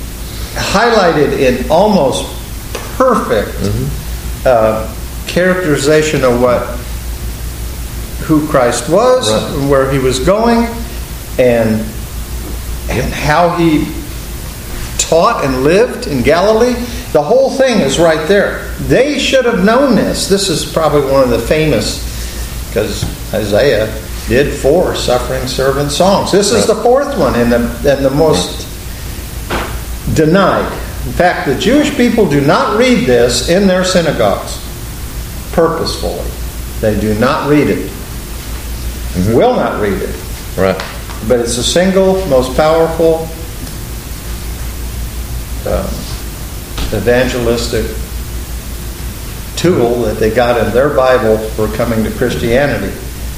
[0.54, 2.26] highlighted in almost
[2.98, 4.44] perfect mm-hmm.
[4.46, 4.96] uh,
[5.28, 6.78] characterization of what
[8.26, 9.70] who Christ was, right.
[9.70, 10.66] where he was going,
[11.40, 11.82] and
[12.90, 13.86] and how he
[14.98, 16.76] taught and lived in Galilee.
[17.18, 18.68] The whole thing is right there.
[18.82, 20.28] They should have known this.
[20.30, 21.98] This is probably one of the famous,
[22.68, 23.04] because
[23.34, 23.88] Isaiah
[24.28, 26.32] did four suffering servant songs.
[26.32, 27.58] This is the fourth one and the,
[27.92, 28.68] and the most
[30.16, 30.72] denied.
[31.08, 34.64] In fact, the Jewish people do not read this in their synagogues
[35.54, 36.30] purposefully.
[36.82, 37.92] They do not read it,
[39.34, 40.16] will not read it.
[40.56, 40.78] Right.
[41.28, 43.28] But it's the single most powerful
[45.68, 46.07] um,
[46.94, 47.86] evangelistic
[49.56, 52.94] tool that they got in their Bible for coming to Christianity.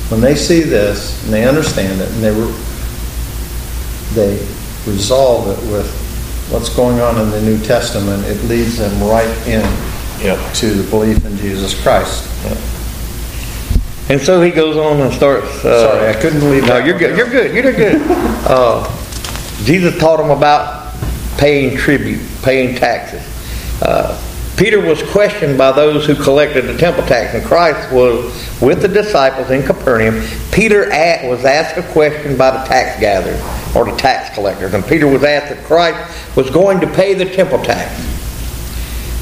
[0.10, 2.56] When they see this and they understand it and they re-
[4.14, 4.38] they
[4.90, 5.88] resolve it with
[6.52, 9.62] what's going on in the New Testament, it leads them right in
[10.22, 10.54] Yep.
[10.56, 12.26] to the belief in Jesus Christ.
[14.10, 15.64] And so he goes on and starts.
[15.64, 17.16] Uh, Sorry, I couldn't believe No, you're good.
[17.16, 17.54] You're good.
[17.54, 18.02] You're good.
[18.48, 18.84] uh,
[19.64, 20.94] Jesus taught him about
[21.38, 23.22] paying tribute, paying taxes.
[23.82, 24.20] Uh,
[24.58, 28.26] Peter was questioned by those who collected the temple tax, and Christ was
[28.62, 30.22] with the disciples in Capernaum.
[30.52, 33.42] Peter a- was asked a question by the tax gatherers
[33.74, 35.98] or the tax collectors, and Peter was asked if Christ
[36.36, 37.90] was going to pay the temple tax.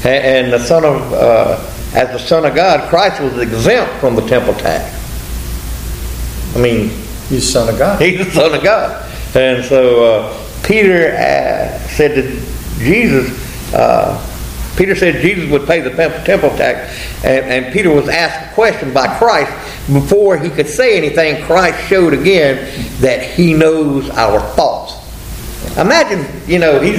[0.04, 1.60] A- And the son of, uh,
[1.94, 4.92] as the son of God, Christ was exempt from the temple tax.
[6.56, 6.90] I mean,
[7.28, 8.00] He's Son of God.
[8.00, 9.04] He's the Son of God.
[9.36, 12.22] And so uh, Peter uh, said to
[12.78, 13.30] Jesus,
[13.74, 14.24] uh,
[14.78, 17.24] Peter said Jesus would pay the temple tax.
[17.24, 19.50] And, and Peter was asked a question by Christ.
[19.92, 22.56] Before he could say anything, Christ showed again
[23.00, 24.94] that he knows our thoughts.
[25.76, 26.92] Imagine, you know, he,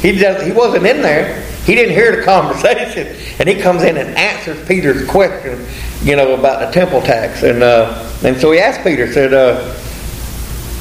[0.00, 1.40] he, just, he wasn't in there.
[1.64, 3.16] He didn't hear the conversation.
[3.38, 5.64] And he comes in and answers Peter's question,
[6.02, 7.44] you know, about the temple tax.
[7.44, 9.72] And, uh, and so he asked Peter, said, uh,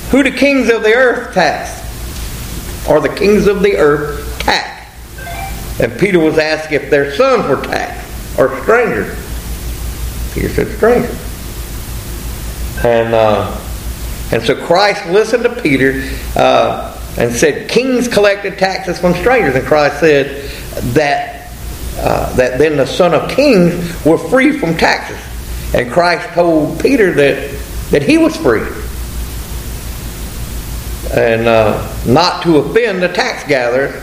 [0.09, 1.79] who the kings of the earth tax?
[2.89, 4.72] Or the kings of the earth tax?
[5.79, 9.09] And Peter was asked if their sons were taxed or strangers.
[10.33, 11.19] Peter said strangers.
[12.85, 13.59] And uh,
[14.31, 16.03] and so Christ listened to Peter
[16.35, 20.49] uh, and said, "Kings collected taxes from strangers." And Christ said
[20.93, 21.51] that
[21.97, 25.19] uh, that then the Son of Kings were free from taxes.
[25.73, 27.59] And Christ told Peter that
[27.91, 28.67] that he was free
[31.13, 33.93] and uh, not to offend the tax gatherers,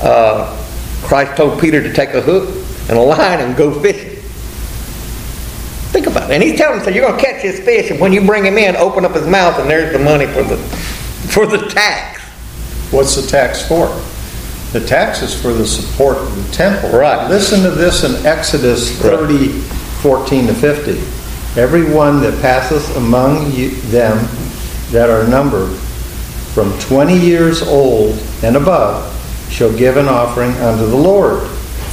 [0.00, 0.56] uh,
[1.02, 2.48] Christ told Peter to take a hook
[2.88, 4.18] and a line and go fishing.
[5.92, 6.34] Think about it.
[6.34, 8.44] And he's telling him, so you're going to catch this fish, and when you bring
[8.44, 10.56] him in, open up his mouth, and there's the money for the
[11.32, 12.20] for the tax.
[12.90, 13.88] What's the tax for?
[14.72, 16.90] The tax is for the support of the temple.
[16.90, 17.28] Right.
[17.28, 20.92] Listen to this in Exodus 30, 14 to 50.
[21.60, 24.26] Everyone that passeth among you, them
[24.92, 25.76] that are numbered
[26.54, 29.10] from 20 years old and above
[29.52, 31.48] shall give an offering unto the Lord.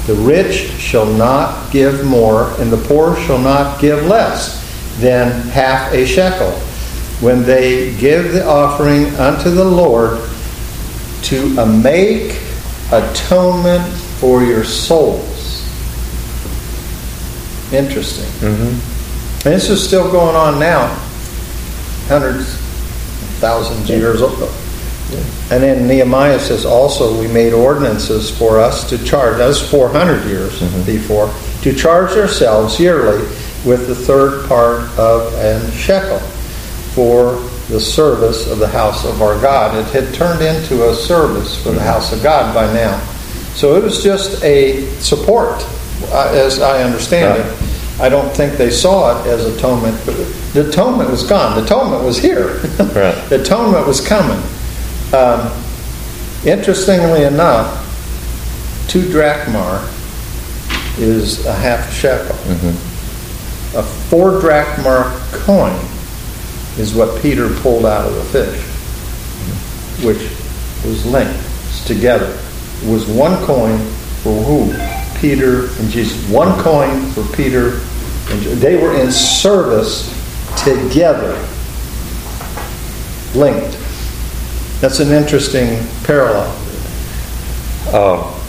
[0.08, 4.58] The rich shall not give more, and the poor shall not give less
[5.00, 6.52] than half a shekel.
[7.22, 10.20] When they give the offering unto the Lord
[11.24, 12.42] to make
[12.92, 13.86] atonement
[14.20, 15.66] for your souls.
[17.74, 18.26] Interesting.
[18.50, 19.48] Mm-hmm.
[19.48, 20.88] And this is still going on now,
[22.08, 22.56] hundreds,
[23.40, 24.52] thousands of years old.
[25.52, 30.26] And then Nehemiah says, also we made ordinances for us to charge, that was 400
[30.28, 31.34] years before,
[31.64, 33.24] to charge ourselves yearly
[33.66, 36.20] with the third part of an shekel
[36.94, 37.34] for
[37.70, 39.76] the service of the house of our God.
[39.76, 43.00] It had turned into a service for the house of God by now.
[43.54, 45.64] So it was just a support,
[46.12, 47.52] uh, as I understand Right.
[47.52, 47.66] it.
[48.02, 50.16] I don't think they saw it as atonement, but
[50.54, 51.58] the atonement was gone.
[51.58, 52.56] The atonement was here.
[52.80, 53.14] Right.
[53.30, 54.42] the atonement was coming.
[55.14, 55.52] Um,
[56.46, 57.86] interestingly enough,
[58.90, 59.88] two drachma
[60.98, 62.36] is a half shekel.
[63.76, 65.74] A four drachma coin
[66.78, 68.62] is what Peter pulled out of the fish,
[70.06, 70.20] which
[70.86, 71.40] was linked
[71.88, 72.38] together.
[72.84, 73.78] It was one coin
[74.24, 74.74] for who?
[75.20, 76.30] Peter and Jesus.
[76.30, 77.80] One coin for Peter
[78.30, 80.08] and Je- they were in service
[80.64, 81.34] together,
[83.36, 83.78] linked.
[84.82, 86.56] That's an interesting parallel.
[87.88, 88.40] Uh,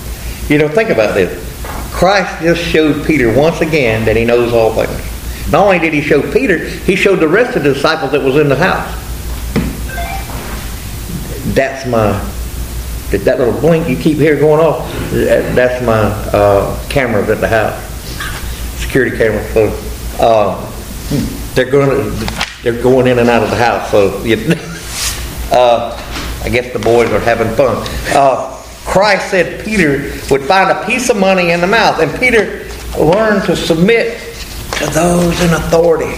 [0.49, 1.49] you know, think about this.
[1.93, 5.51] Christ just showed Peter once again that he knows all things.
[5.51, 8.37] Not only did he show Peter, he showed the rest of the disciples that was
[8.37, 8.97] in the house.
[11.55, 12.13] That's my,
[13.11, 16.03] that little blink you keep hearing going off, that's my
[16.33, 17.83] uh, cameras at the house.
[18.81, 19.53] Security cameras.
[19.53, 19.77] So
[20.21, 20.71] uh,
[21.55, 22.13] they're going
[22.63, 23.91] they're going in and out of the house.
[23.91, 24.37] So you,
[25.53, 25.97] uh,
[26.43, 27.87] I guess the boys are having fun.
[28.15, 32.67] Uh, Christ said Peter would find a piece of money in the mouth, and Peter
[32.99, 34.19] learned to submit
[34.79, 36.17] to those in authority.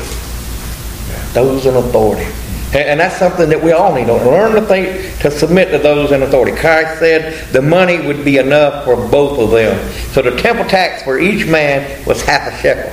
[1.32, 2.30] those in authority.
[2.74, 6.10] And, that's something that we all need to learn to think to submit to those
[6.10, 6.56] in authority.
[6.56, 9.92] Christ said the money would be enough for both of them.
[10.12, 12.90] So the temple tax for each man was half a shekel.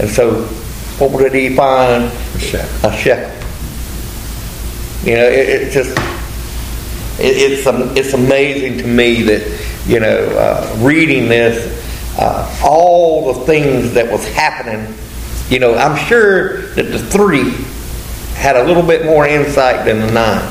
[0.00, 0.44] And so,
[0.98, 2.04] what did he find?
[2.04, 2.90] A shekel.
[2.90, 3.30] A shekel.
[5.04, 5.96] You know, it, it just
[7.22, 7.66] it's
[7.96, 14.10] it's amazing to me that you know uh, reading this, uh, all the things that
[14.10, 14.94] was happening.
[15.48, 17.52] You know, I'm sure that the three
[18.34, 20.50] had a little bit more insight than the nine.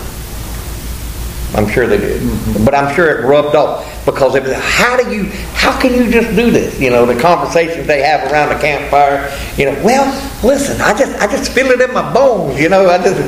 [1.54, 2.64] I'm sure they did, mm-hmm.
[2.64, 6.10] but I'm sure it rubbed off because it was, how do you, how can you
[6.10, 6.80] just do this?
[6.80, 9.30] You know, the conversations they have around the campfire.
[9.58, 10.06] You know, well,
[10.44, 12.58] listen, I just, I just feel it in my bones.
[12.58, 13.20] You know, I just,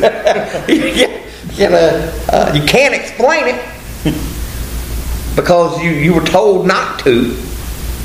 [1.56, 3.62] you know, uh, you can't explain it
[5.36, 7.38] because you, you were told not to.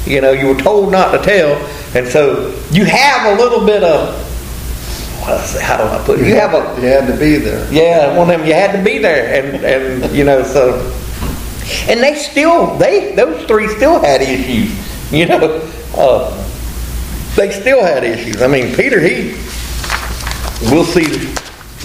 [0.05, 1.57] You know, you were told not to tell,
[1.95, 4.25] and so you have a little bit of
[5.61, 6.27] how do I put it?
[6.27, 7.71] You have a you had to be there.
[7.71, 10.81] Yeah, one of them you had to be there, and and you know so,
[11.89, 14.73] and they still they those three still had issues.
[15.13, 16.31] You know, uh,
[17.37, 18.41] they still had issues.
[18.41, 19.33] I mean, Peter he
[20.71, 21.05] we'll see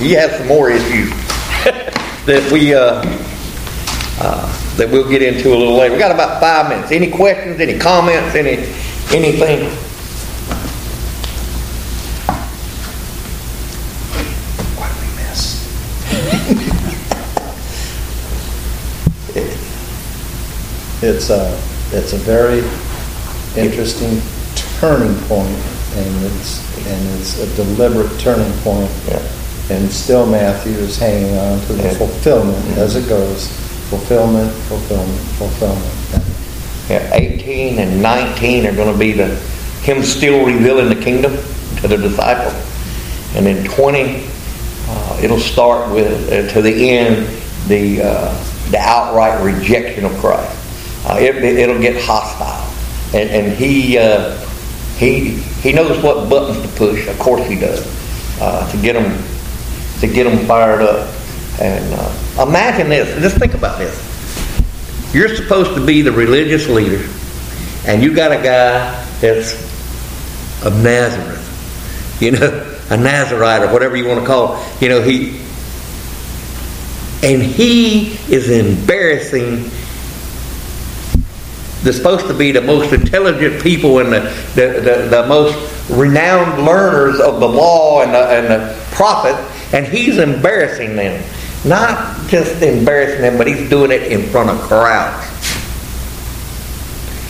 [0.02, 1.23] he has some more issues
[2.26, 3.02] that we uh,
[4.20, 5.94] uh, that we'll get into a little later.
[5.94, 6.92] We got about five minutes.
[6.92, 7.60] Any questions?
[7.60, 8.36] Any comments?
[8.36, 8.58] Any
[9.12, 9.70] anything?
[21.04, 21.62] it's a
[21.92, 22.60] it's a very
[23.62, 24.22] interesting
[24.80, 25.58] turning point,
[25.96, 28.90] and it's and it's a deliberate turning point.
[29.08, 29.43] Yeah.
[29.70, 31.94] And still, Matthew is hanging on to the yeah.
[31.94, 33.48] fulfillment as it goes.
[33.90, 36.90] Fulfillment, fulfillment, fulfillment.
[36.90, 39.36] Yeah, 18 and 19 are going to be the
[39.84, 41.34] him still revealing the kingdom
[41.82, 42.52] to the disciple.
[43.36, 44.26] and then 20
[44.88, 47.28] uh, it'll start with uh, to the end
[47.68, 50.64] the uh, the outright rejection of Christ
[51.06, 52.70] uh, it, will get hostile.
[53.14, 54.38] And, and he, uh,
[54.98, 57.08] he, he knows what buttons to push.
[57.08, 57.86] Of course he does.
[58.40, 59.12] Uh, to get them,
[60.04, 61.10] to get them fired up.
[61.62, 63.20] And uh, imagine this.
[63.22, 63.96] Just think about this.
[65.14, 67.08] You're supposed to be the religious leader,
[67.88, 69.54] and you got a guy that's
[70.66, 72.20] of Nazareth.
[72.22, 74.82] You know, a Nazarite or whatever you want to call it.
[74.82, 75.40] You know, he
[77.24, 79.70] and he is embarrassing
[81.84, 84.20] they're supposed to be the most intelligent people and the,
[84.56, 89.36] the, the, the most renowned learners of the law and the, and the prophet,
[89.74, 91.24] and he's embarrassing them.
[91.66, 95.26] Not just embarrassing them, but he's doing it in front of crowds.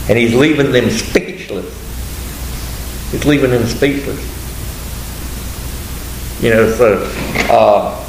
[0.10, 1.66] And he's leaving them speechless.
[3.12, 4.20] He's leaving them speechless.
[6.44, 7.10] You know, so
[7.50, 8.06] uh,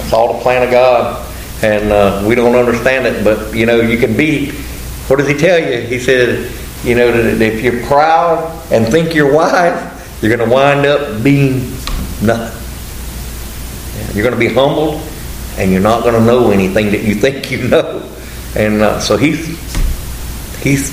[0.00, 3.24] it's all the plan of God, and uh, we don't understand it.
[3.24, 4.50] But you know, you can be
[5.08, 5.82] what does he tell you?
[5.82, 6.52] He said,
[6.84, 11.22] you know, that if you're proud and think you're wise, you're going to wind up
[11.22, 11.70] being
[12.20, 12.65] nothing.
[14.14, 15.00] You're going to be humbled,
[15.58, 18.02] and you're not going to know anything that you think you know.
[18.54, 19.46] And uh, so he's
[20.62, 20.90] he's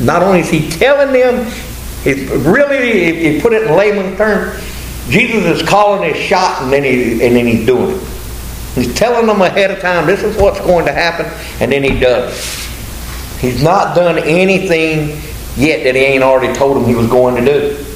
[0.00, 1.46] not only is he telling them,
[2.04, 4.62] it's really if you put it in layman terms,
[5.08, 8.02] Jesus is calling his shot, and then he and then he's doing it.
[8.74, 11.26] He's telling them ahead of time, this is what's going to happen,
[11.60, 12.34] and then he does.
[13.40, 15.20] He's not done anything
[15.56, 17.86] yet that he ain't already told them he was going to do.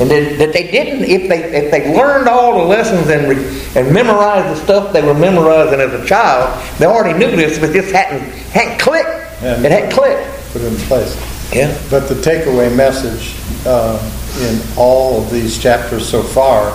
[0.00, 3.36] And that, that they didn't, if they if they learned all the lessons and re,
[3.76, 7.74] and memorized the stuff they were memorizing as a child, they already knew this, but
[7.74, 8.22] this hadn't
[8.52, 9.08] hadn't clicked.
[9.42, 9.60] Yeah.
[9.62, 10.52] It hadn't clicked.
[10.52, 11.14] Put it in place.
[11.52, 11.78] Yeah.
[11.90, 13.36] But the takeaway message
[13.66, 14.00] uh,
[14.40, 16.74] in all of these chapters so far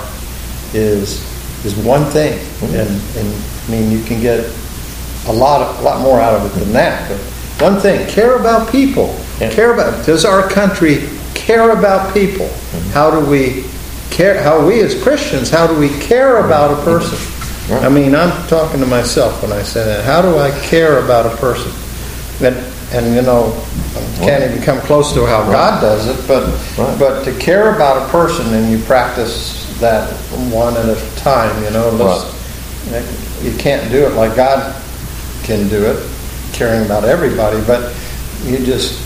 [0.75, 1.19] is
[1.65, 2.75] is one thing, mm-hmm.
[2.75, 4.45] and and I mean you can get
[5.27, 7.19] a lot of, a lot more out of it than that, but
[7.59, 9.19] one thing, care about people.
[9.39, 9.51] Yeah.
[9.51, 12.47] Care about does our country care about people?
[12.47, 12.89] Mm-hmm.
[12.89, 13.65] How do we
[14.15, 17.19] care how we as Christians, how do we care about a person?
[17.69, 17.83] Right.
[17.83, 20.05] I mean, I'm talking to myself when I say that.
[20.05, 21.71] How do I care about a person?
[22.41, 22.55] And,
[22.93, 23.51] and you know,
[23.95, 25.51] I can't even come close to how right.
[25.51, 26.99] God does it, but right.
[26.99, 30.09] but to care about a person and you practice that
[30.51, 31.91] one at a time, you know,
[33.41, 34.81] you can't do it like God
[35.43, 36.11] can do it
[36.53, 37.93] caring about everybody, but
[38.43, 39.01] you just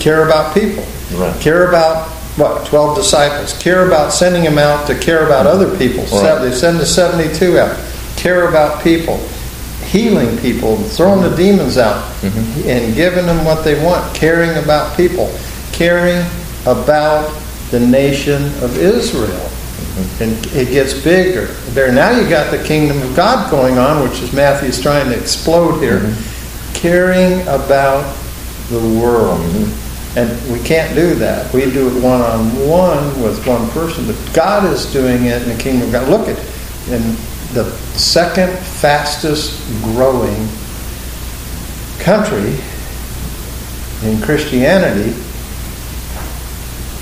[0.00, 0.84] care about people.
[1.14, 1.40] Right.
[1.40, 2.66] Care about what?
[2.66, 3.56] Twelve disciples.
[3.58, 6.04] Care about sending them out to care about other people.
[6.04, 6.38] Right.
[6.38, 7.76] They send the seventy-two out.
[8.16, 9.18] Care about people.
[9.86, 12.68] Healing people, throwing the demons out, mm-hmm.
[12.68, 14.14] and giving them what they want.
[14.14, 15.32] Caring about people.
[15.72, 16.26] Caring
[16.66, 17.32] about
[17.70, 19.50] the nation of Israel.
[20.20, 21.46] And it gets bigger.
[21.72, 25.18] There now you got the kingdom of God going on, which is Matthew's trying to
[25.18, 26.74] explode here, mm-hmm.
[26.74, 28.04] caring about
[28.70, 29.40] the world.
[30.16, 31.52] And we can't do that.
[31.52, 35.48] We do it one on one with one person, but God is doing it in
[35.48, 36.08] the kingdom of God.
[36.08, 36.38] Look at
[36.88, 37.02] in
[37.52, 40.48] the second fastest growing
[42.00, 42.56] country
[44.02, 45.14] in Christianity.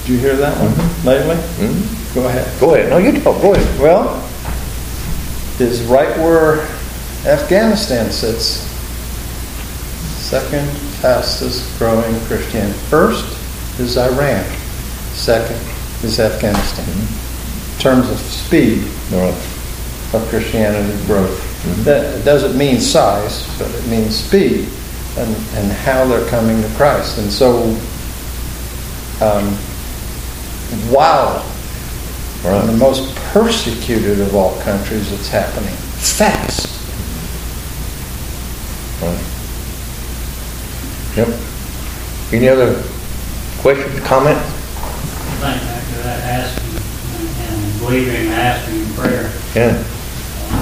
[0.03, 1.09] Did you hear that one mm-hmm.
[1.09, 1.37] lately?
[1.37, 2.15] Mm-hmm.
[2.15, 2.61] Go ahead.
[2.61, 2.91] Go ahead.
[2.91, 3.41] No, you talk.
[3.41, 3.81] Go ahead.
[3.81, 4.23] Well,
[5.61, 6.61] is right where
[7.27, 8.67] Afghanistan sits.
[10.23, 10.69] Second
[11.01, 12.79] fastest growing Christianity.
[12.89, 13.27] First
[13.79, 14.45] is Iran.
[15.13, 15.61] Second
[16.03, 16.85] is Afghanistan.
[16.85, 17.77] Mm-hmm.
[17.77, 18.83] In terms of speed
[19.13, 19.35] right.
[20.15, 21.39] of Christianity growth.
[21.65, 21.83] Mm-hmm.
[21.85, 24.69] That doesn't mean size, but it means speed
[25.19, 27.19] and, and how they're coming to Christ.
[27.19, 27.63] And so,
[29.21, 29.57] um,
[30.93, 31.45] wow,
[32.45, 36.67] we're in the most persecuted of all countries, it's happening fast.
[39.03, 39.36] Right.
[41.17, 41.33] Yep.
[42.29, 42.85] Any other
[43.65, 44.45] questions, comments?
[45.41, 49.33] I think after that asking and believing and asking in prayer.
[49.57, 49.81] Yeah.
[50.53, 50.61] Um,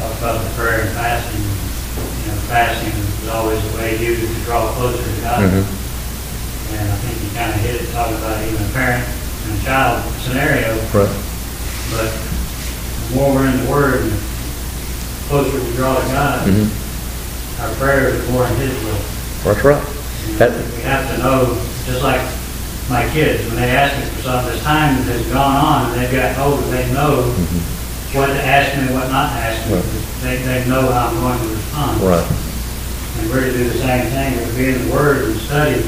[0.00, 1.44] talk about the prayer and fasting.
[1.44, 5.44] You know, fasting is always the way used to draw closer to God.
[5.44, 6.80] Mm-hmm.
[6.80, 9.62] And I think you kind of hit it talking about even a parent and a
[9.62, 10.72] child scenario.
[10.96, 11.12] Right.
[11.92, 14.16] But the more we're in the Word, the
[15.28, 17.60] closer we draw to God, mm-hmm.
[17.60, 19.19] our prayers are more in His will.
[19.44, 19.80] That's right.
[19.80, 21.56] Know, we have to know,
[21.88, 22.20] just like
[22.90, 26.12] my kids, when they ask me for something, as time has gone on and they've
[26.12, 28.18] gotten older, they know mm-hmm.
[28.18, 29.78] what to ask me and what not to ask me.
[29.78, 29.88] Right.
[30.20, 32.00] They, they know how I'm going to respond.
[32.02, 32.28] Right.
[33.16, 34.36] And we're to do the same thing.
[34.36, 35.80] We're to be in the Word and study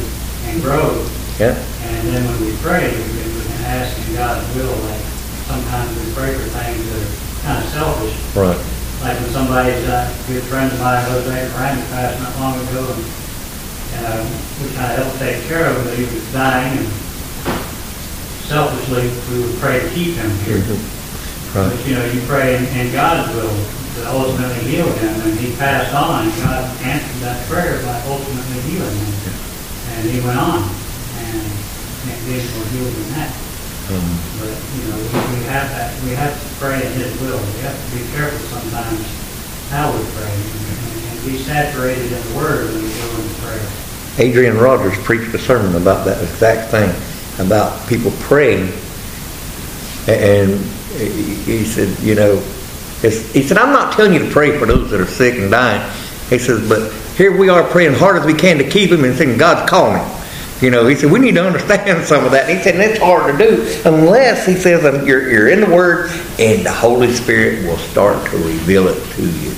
[0.49, 1.03] and grow.
[1.37, 1.59] Yeah.
[1.59, 4.73] And then when we pray, we can ask in God's will.
[4.89, 5.05] Like
[5.45, 7.13] sometimes we pray for things that are
[7.45, 8.15] kind of selfish.
[8.33, 8.61] Right.
[9.03, 12.87] Like when somebody's uh, a good friend of mine, Jose Randy, passed not long ago,
[12.95, 13.22] and
[14.01, 14.25] uh,
[14.75, 16.89] kind of helped take care of but he was dying, and
[18.49, 20.59] selfishly we would pray to keep him here.
[20.59, 21.59] Mm-hmm.
[21.59, 21.69] Right.
[21.69, 23.53] But you know, you pray in, in God's will
[23.97, 28.61] that ultimately healed him, and he passed on, and God answered that prayer by ultimately
[28.73, 29.37] healing him.
[29.93, 31.45] And he went on, and
[32.25, 33.29] things were healed in that.
[33.93, 34.17] Mm-hmm.
[34.41, 37.37] But, you know, we, we have that, we have to pray in his will.
[37.37, 39.05] We have to be careful sometimes
[39.69, 40.82] how we pray, and, and
[41.25, 43.71] be saturated in the Word when we go into prayer.
[44.19, 46.91] Adrian Rogers preached a sermon about that exact thing,
[47.45, 48.73] about people praying,
[50.09, 50.59] and
[50.99, 52.37] he said, you know,
[53.01, 55.81] he said, I'm not telling you to pray for those that are sick and dying.
[56.29, 59.17] He says, but here we are praying hard as we can to keep him and
[59.17, 60.03] saying, God's calling.
[60.61, 62.49] You know, he said, we need to understand some of that.
[62.49, 66.11] He said, and it's hard to do unless, he says, you're, you're in the Word
[66.39, 69.53] and the Holy Spirit will start to reveal it to you.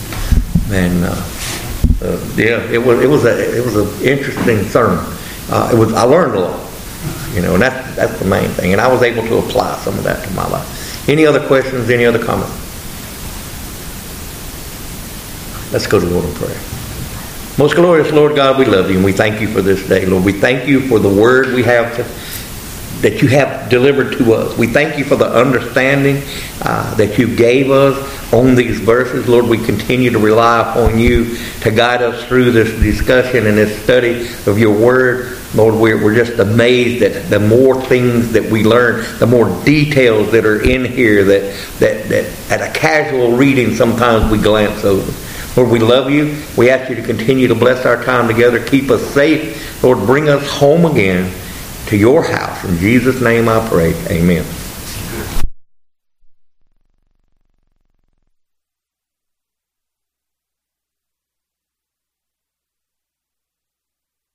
[0.71, 1.34] And, uh,
[2.05, 5.05] uh, yeah, it was, it was a, it was an interesting sermon.
[5.49, 6.71] Uh, it was, I learned a lot,
[7.33, 8.73] you know, and that's, that's the main thing.
[8.73, 11.09] And I was able to apply some of that to my life.
[11.09, 12.53] Any other questions, any other comments?
[15.73, 16.61] Let's go to the Lord in prayer.
[17.57, 20.25] Most glorious Lord God, we love you and we thank you for this day, Lord.
[20.25, 22.05] We thank you for the word we have to,
[23.05, 24.57] that you have delivered to us.
[24.57, 26.23] We thank you for the understanding
[26.63, 29.29] uh, that you gave us on these verses.
[29.29, 33.83] Lord, we continue to rely upon you to guide us through this discussion and this
[33.83, 35.37] study of your word.
[35.55, 40.33] Lord, we're, we're just amazed that the more things that we learn, the more details
[40.33, 45.13] that are in here that, that, that at a casual reading sometimes we glance over.
[45.61, 46.43] Lord, we love you.
[46.57, 48.65] We ask you to continue to bless our time together.
[48.65, 49.83] Keep us safe.
[49.85, 51.31] Lord, bring us home again
[51.87, 52.65] to your house.
[52.65, 53.95] In Jesus' name I pray.
[54.09, 54.64] Amen.